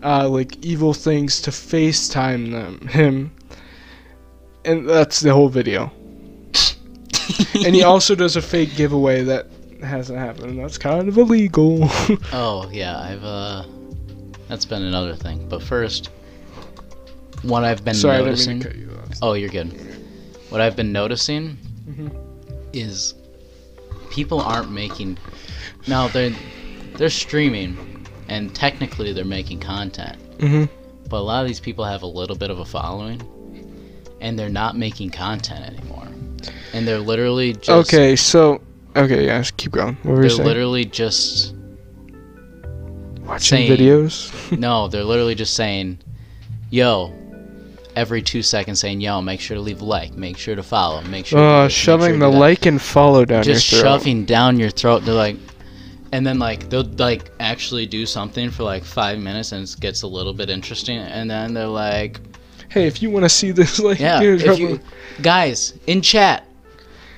[0.02, 3.32] uh, like evil things to FaceTime them him,
[4.64, 5.92] and that's the whole video.
[7.66, 9.46] And he also does a fake giveaway that
[9.82, 10.58] hasn't happened.
[10.58, 11.88] That's kind of illegal.
[12.32, 13.64] Oh yeah, I've uh,
[14.48, 15.48] that's been another thing.
[15.48, 16.10] But first,
[17.42, 18.54] what I've been Sorry, noticing.
[18.54, 19.18] mean to cut you off.
[19.22, 19.68] Oh, you're good.
[20.50, 21.56] What I've been noticing
[21.88, 22.14] Mhm.
[22.72, 23.14] is
[24.10, 25.18] people aren't making.
[25.86, 26.34] Now they're
[26.96, 27.76] they're streaming,
[28.28, 30.16] and technically they're making content.
[30.40, 30.64] hmm
[31.08, 33.20] But a lot of these people have a little bit of a following,
[34.20, 36.08] and they're not making content anymore.
[36.72, 38.60] And they're literally just Okay, so
[38.96, 39.96] okay, yeah, keep going.
[40.02, 40.46] What were they're you saying?
[40.48, 41.54] literally just
[43.24, 44.58] Watching saying- videos.
[44.58, 45.98] no, they're literally just saying,
[46.70, 47.12] "Yo."
[47.96, 51.00] Every two seconds, saying, "Yo, make sure to leave a like, make sure to follow,
[51.02, 54.00] make sure." Uh, make shoving sure the like and follow down just your throat.
[54.00, 55.04] shoving down your throat.
[55.04, 55.36] They're like,
[56.10, 60.02] and then like they'll like actually do something for like five minutes, and it gets
[60.02, 62.18] a little bit interesting, and then they're like,
[62.68, 64.80] Hey, if you want to see this, like, yeah, you
[65.22, 66.48] guys in chat,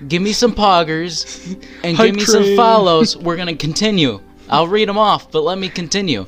[0.09, 3.17] give me some poggers and give me some follows.
[3.17, 4.21] We're gonna continue.
[4.49, 6.27] I'll read them off, but let me continue.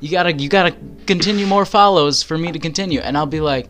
[0.00, 0.74] You gotta you gotta
[1.06, 3.68] continue more follows for me to continue, and I'll be like,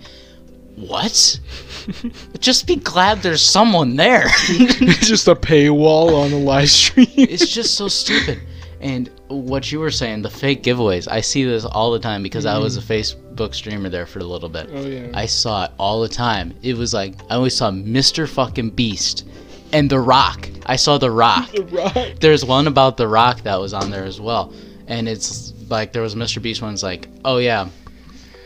[0.76, 1.40] what?
[2.38, 4.26] Just be glad there's someone there.
[4.49, 7.09] It's just a paywall on the live stream.
[7.16, 8.40] it's just so stupid.
[8.80, 12.47] And what you were saying, the fake giveaways, I see this all the time because
[12.47, 12.86] I was a mm-hmm.
[13.33, 14.68] Facebook streamer there for a little bit.
[14.72, 15.09] Oh, yeah.
[15.14, 16.55] I saw it all the time.
[16.62, 18.28] It was like I always saw Mr.
[18.28, 19.26] fucking Beast
[19.72, 20.49] and The Rock.
[20.66, 21.51] I saw The Rock.
[21.53, 22.20] the rock.
[22.20, 24.53] There's one about The Rock that was on there as well.
[24.87, 26.43] And it's like there was Mr.
[26.43, 27.68] Beast one's like, "Oh yeah."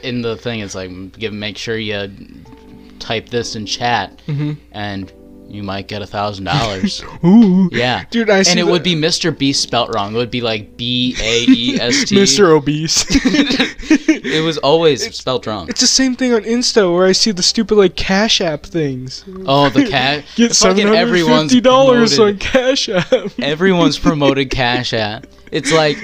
[0.03, 2.11] In the thing it's like give make sure you
[2.99, 4.57] type this in chat Mhm.
[4.73, 5.13] and
[5.49, 7.03] you might get a thousand dollars.
[7.25, 7.69] Ooh.
[7.73, 8.05] Yeah.
[8.11, 9.37] Dude, I see and it would be Mr.
[9.37, 10.15] Beast spelt wrong.
[10.15, 12.17] It would be like B A E S T.
[12.17, 12.51] Mr.
[12.57, 13.05] Obese.
[14.29, 15.69] It was always spelt wrong.
[15.69, 19.25] It's the same thing on Insta where I see the stupid like Cash App things.
[19.47, 20.25] Oh, the cat.
[20.35, 23.39] Get seven fucking everyone's fifty dollars on Cash App.
[23.39, 25.27] Everyone's promoted Cash App.
[25.53, 25.97] It's like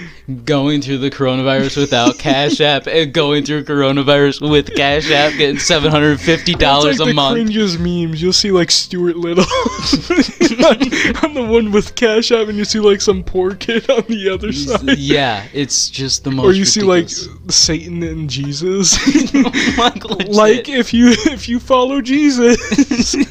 [0.45, 5.59] going through the coronavirus without Cash App and going through coronavirus with Cash App, getting
[5.59, 7.35] seven hundred fifty dollars like a the month.
[7.35, 8.23] cringes memes.
[8.23, 12.79] You'll see like Stuart Little on, on the one with Cash App, and you see
[12.81, 14.99] like some poor kid on the other side.
[14.99, 16.45] Yeah, it's just the most.
[16.47, 18.99] Or you see like Satan and Jesus.
[19.35, 23.15] Oh like, like if you if you follow Jesus.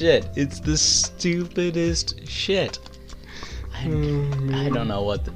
[0.00, 0.28] legit.
[0.36, 2.78] It's the stupidest shit.
[3.80, 5.24] I, Oh, I don't know what.
[5.24, 5.32] The,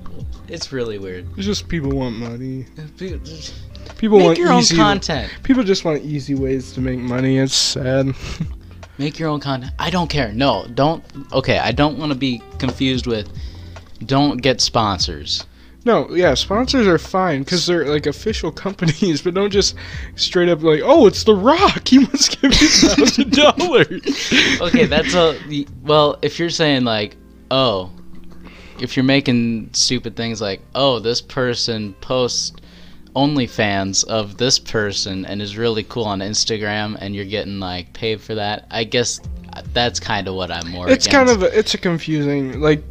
[0.48, 1.26] it's really weird.
[1.36, 2.66] It's just people want money.
[2.98, 3.54] People just-
[3.98, 4.76] People Make want your own easy.
[4.76, 5.30] content.
[5.42, 7.38] People just want easy ways to make money.
[7.38, 8.14] It's sad.
[8.98, 9.72] Make your own content.
[9.78, 10.32] I don't care.
[10.32, 11.04] No, don't.
[11.32, 13.28] Okay, I don't want to be confused with.
[14.06, 15.44] Don't get sponsors.
[15.84, 19.74] No, yeah, sponsors are fine because they're like official companies, but don't just
[20.16, 21.86] straight up like, oh, it's The Rock.
[21.88, 24.32] He must give you thousand dollars.
[24.62, 25.38] Okay, that's a.
[25.82, 27.16] Well, if you're saying like,
[27.50, 27.90] oh,
[28.84, 32.52] if you're making stupid things like, oh, this person posts
[33.16, 38.20] OnlyFans of this person and is really cool on Instagram, and you're getting like paid
[38.20, 38.66] for that.
[38.70, 39.20] I guess
[39.72, 40.90] that's kind of what I'm more.
[40.90, 42.82] It's kind of a, it's a confusing like.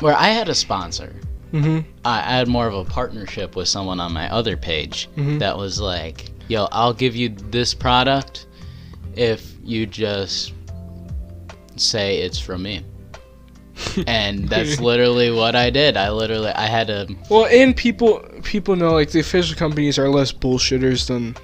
[0.00, 1.14] where I had a sponsor.
[1.52, 5.38] hmm I I had more of a partnership with someone on my other page Mhm.
[5.38, 8.46] that was like, "Yo, I'll give you this product
[9.16, 10.52] if you just
[11.76, 12.82] say it's from me."
[14.06, 15.96] And that's literally what I did.
[15.96, 20.08] I literally I had to Well, and people people know like the official companies are
[20.08, 21.36] less bullshitters than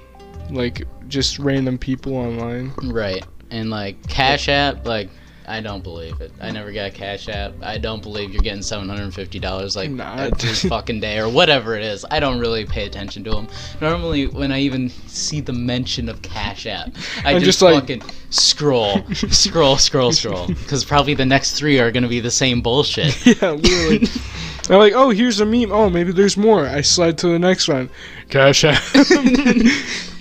[0.49, 2.73] like just random people online.
[2.83, 5.09] right and like Cash App like
[5.47, 6.31] I don't believe it.
[6.41, 7.53] I never got Cash App.
[7.61, 11.29] I don't believe you're getting seven hundred and fifty dollars like every fucking day or
[11.29, 12.05] whatever it is.
[12.09, 13.47] I don't really pay attention to them.
[13.81, 16.89] Normally, when I even see the mention of Cash App,
[17.23, 21.79] I I'm just, just like- fucking scroll, scroll, scroll, scroll, because probably the next three
[21.79, 23.25] are gonna be the same bullshit.
[23.41, 24.07] yeah, literally.
[24.67, 25.71] I'm like, oh, here's a meme.
[25.71, 26.65] Oh, maybe there's more.
[26.65, 27.89] I slide to the next one.
[28.29, 28.81] Cash App.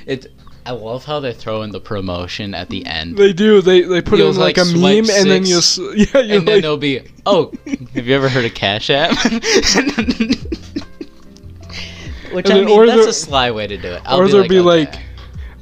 [0.06, 0.26] it.
[0.66, 3.16] I love how they throw in the promotion at the end.
[3.18, 3.60] they do.
[3.60, 5.60] They they put You'll, in like, like, a swipe meme, and then you'll
[5.94, 7.52] yeah, you're and then like, they'll be, oh,
[7.94, 9.10] have you ever heard of Cash App?
[12.32, 14.02] Which And I then- mean, or that's the- a sly way to do it.
[14.04, 14.66] I'll or there'll like, be okay.
[14.66, 14.98] like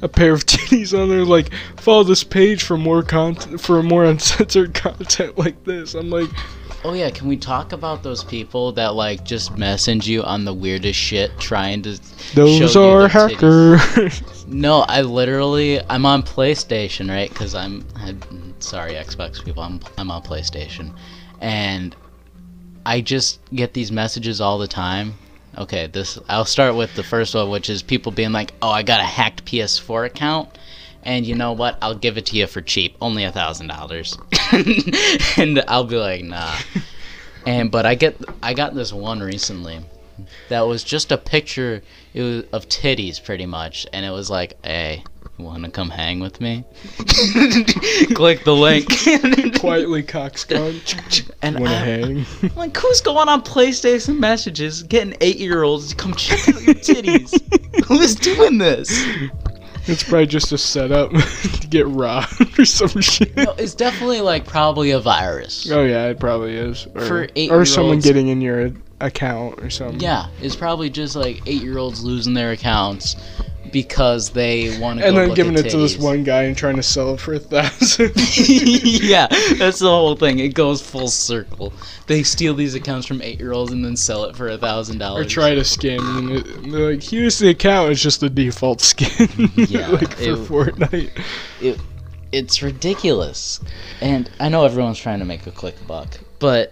[0.01, 4.05] a pair of titties on there, like follow this page for more content, for more
[4.13, 5.93] uncensored content like this.
[5.95, 6.29] I'm like,
[6.85, 10.53] Oh yeah, can we talk about those people that like just message you on the
[10.53, 11.99] weirdest shit trying to
[12.35, 14.21] those show you are hackers.
[14.47, 17.33] No, I literally I'm on PlayStation, right?
[17.33, 18.13] Cuz I'm I,
[18.59, 20.93] sorry Xbox people, I'm I'm on PlayStation.
[21.39, 21.95] And
[22.85, 25.13] I just get these messages all the time.
[25.57, 28.83] Okay, this I'll start with the first one which is people being like, "Oh, I
[28.83, 30.49] got a hacked PS4 account."
[31.05, 31.77] And you know what?
[31.81, 34.17] I'll give it to you for cheap, only a thousand dollars.
[35.37, 36.55] And I'll be like, nah.
[37.45, 39.81] And but I get I got this one recently
[40.49, 41.81] that was just a picture
[42.13, 45.03] it was of titties pretty much and it was like hey
[45.37, 46.63] you want to come hang with me
[48.13, 48.87] click the link
[49.59, 51.31] Quietly cockscon.
[51.41, 52.25] and Wanna hang?
[52.43, 56.61] I'm like who's going on playstation messages getting eight year olds to come check out
[56.61, 57.33] your titties
[57.85, 58.89] who is doing this
[59.85, 61.11] It's probably just a setup
[61.61, 63.35] to get robbed or some shit.
[63.35, 66.87] no, it's definitely like probably a virus Oh yeah, it probably is.
[66.95, 68.71] Or, For or someone getting in your
[69.01, 69.99] account or something.
[69.99, 73.17] yeah it's probably just like eight year olds losing their accounts
[73.73, 75.05] because they want to.
[75.07, 77.39] And then giving it to this one guy and trying to sell it for a
[77.39, 78.13] thousand.
[78.37, 80.39] yeah, that's the whole thing.
[80.39, 81.73] It goes full circle.
[82.07, 84.99] They steal these accounts from eight year olds and then sell it for a thousand
[84.99, 85.25] dollars.
[85.25, 85.99] or try to scam.
[86.19, 87.91] And it- they're like, here's the account.
[87.91, 89.27] It's just the default skin.
[89.55, 91.21] Yeah, like for it- Fortnite.
[91.59, 91.79] It,
[92.31, 93.59] it's ridiculous,
[94.01, 96.71] and I know everyone's trying to make a quick buck, but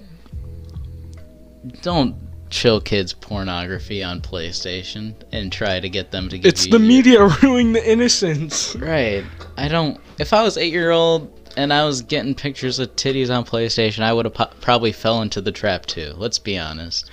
[1.82, 2.16] don't
[2.52, 6.78] chill kids pornography on PlayStation and try to get them to give It's you the
[6.78, 8.76] your- media ruining the innocence.
[8.76, 9.24] Right.
[9.58, 10.00] I don't.
[10.20, 14.04] If I was eight year old and I was getting pictures of titties on PlayStation,
[14.04, 16.14] I would have po- probably fell into the trap too.
[16.18, 17.10] Let's be honest.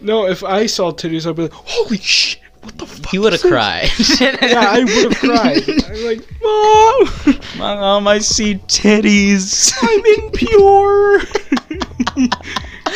[0.00, 2.40] No, if I saw titties, I'd be like, "Holy shit!
[2.62, 3.88] What the fuck?" You would have cried.
[4.20, 5.62] Yeah, I would have cried.
[5.88, 9.72] I'm like, Mom, Mom, I see titties.
[9.80, 11.20] I'm impure.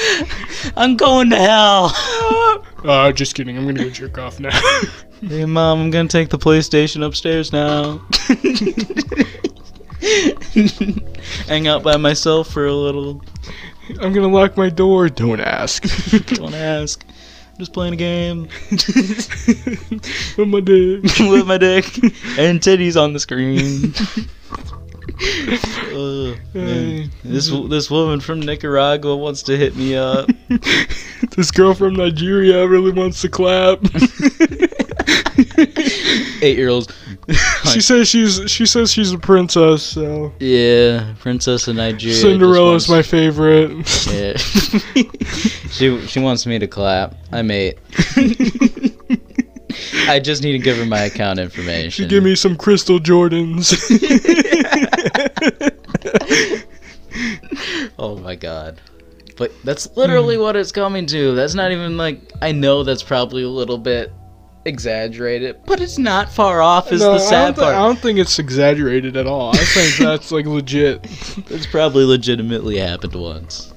[0.77, 1.93] I'm going to hell.
[2.85, 3.57] uh, just kidding.
[3.57, 4.59] I'm gonna go jerk off now.
[5.23, 8.03] Hey, Mom, I'm gonna take the PlayStation upstairs now.
[11.49, 13.23] Hang out by myself for a little.
[14.01, 15.09] I'm gonna lock my door.
[15.09, 15.85] Don't ask.
[16.35, 17.03] Don't ask.
[17.07, 18.43] I'm just playing a game
[20.37, 21.03] With my dick.
[21.19, 21.87] with my dick
[22.39, 23.95] and titties on the screen.
[25.19, 27.11] Uh, man.
[27.25, 30.29] This this woman from Nicaragua wants to hit me up.
[31.37, 33.79] this girl from Nigeria really wants to clap.
[36.43, 36.89] Eight year olds.
[37.73, 39.83] she says she's she says she's a princess.
[39.83, 42.17] So yeah, Princess of Nigeria.
[42.17, 43.71] Cinderella's my favorite.
[44.13, 44.37] Yeah.
[45.71, 47.15] she she wants me to clap.
[47.33, 47.79] I'm eight.
[50.09, 51.91] I just need to give her my account information.
[51.91, 53.73] She give me some crystal Jordans.
[57.99, 58.81] Oh my god.
[59.37, 60.43] But that's literally hmm.
[60.43, 61.35] what it's coming to.
[61.35, 64.13] That's not even like I know that's probably a little bit
[64.65, 67.99] exaggerated, but it's not far off is no, the I, don't sad thi- I don't
[67.99, 69.55] think it's exaggerated at all.
[69.55, 71.01] I think that's like legit.
[71.51, 73.73] It's probably legitimately happened once.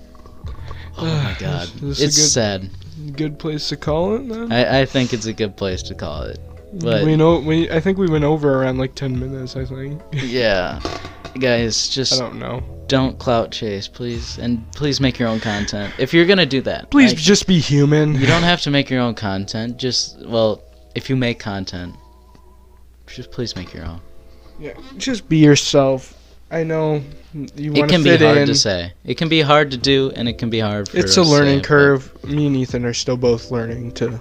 [0.98, 1.68] Oh my god.
[1.68, 2.70] This is a It's good- sad.
[3.16, 4.28] Good place to call it.
[4.28, 4.52] Then.
[4.52, 6.40] I, I think it's a good place to call it.
[6.74, 7.70] But we know we.
[7.72, 9.56] I think we went over around like ten minutes.
[9.56, 10.02] I think.
[10.12, 10.80] yeah.
[11.40, 12.64] Guys, just I don't know.
[12.88, 14.38] don't clout chase, please.
[14.40, 15.94] And please make your own content.
[15.98, 16.90] If you're gonna do that.
[16.92, 18.16] Please like, just be human.
[18.16, 19.78] You don't have to make your own content.
[19.78, 20.64] Just well,
[20.96, 21.96] if you make content,
[23.08, 24.02] just please make your own.
[24.60, 26.19] Yeah, just be yourself.
[26.52, 27.04] I know
[27.56, 28.08] you It want to fit in.
[28.08, 28.48] It can be hard in.
[28.48, 28.94] to say.
[29.06, 30.90] It can be hard to do, and it can be hard.
[30.90, 32.24] For It's a learning say, curve.
[32.24, 34.20] Me and Ethan are still both learning to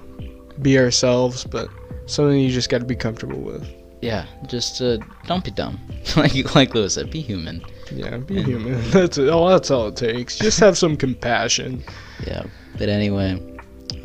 [0.61, 1.69] be ourselves, but
[2.07, 3.67] something you just got to be comfortable with.
[4.03, 5.81] Yeah, just uh, don't be dumb.
[6.17, 7.63] like like Lewis said, be human.
[7.91, 8.91] Yeah, be And- human.
[8.91, 9.29] That's it.
[9.29, 10.37] Oh, that's all it takes.
[10.37, 11.83] Just have some compassion.
[12.27, 12.45] Yeah.
[12.77, 13.41] But anyway,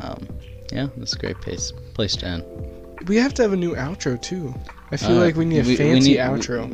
[0.00, 0.26] um,
[0.72, 2.44] yeah, that's a great place place to end.
[3.06, 4.54] We have to have a new outro too.
[4.90, 6.64] I feel Uh, like we need a we- we fancy need- outro.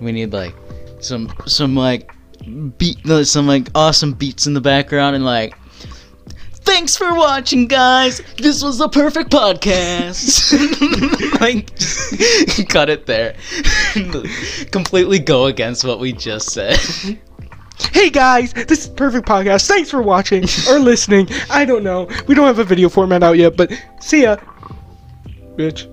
[0.00, 0.54] We need like
[1.00, 2.12] some some like
[2.78, 5.54] beat some like awesome beats in the background and like
[6.62, 8.20] Thanks for watching guys.
[8.36, 10.52] This was the perfect podcast.
[11.40, 13.34] like just cut it there.
[14.70, 16.78] Completely go against what we just said.
[17.92, 19.66] Hey guys, this is Perfect Podcast.
[19.66, 21.28] Thanks for watching or listening.
[21.48, 22.08] I don't know.
[22.28, 24.36] We don't have a video format out yet, but see ya.
[25.56, 25.88] Bitch.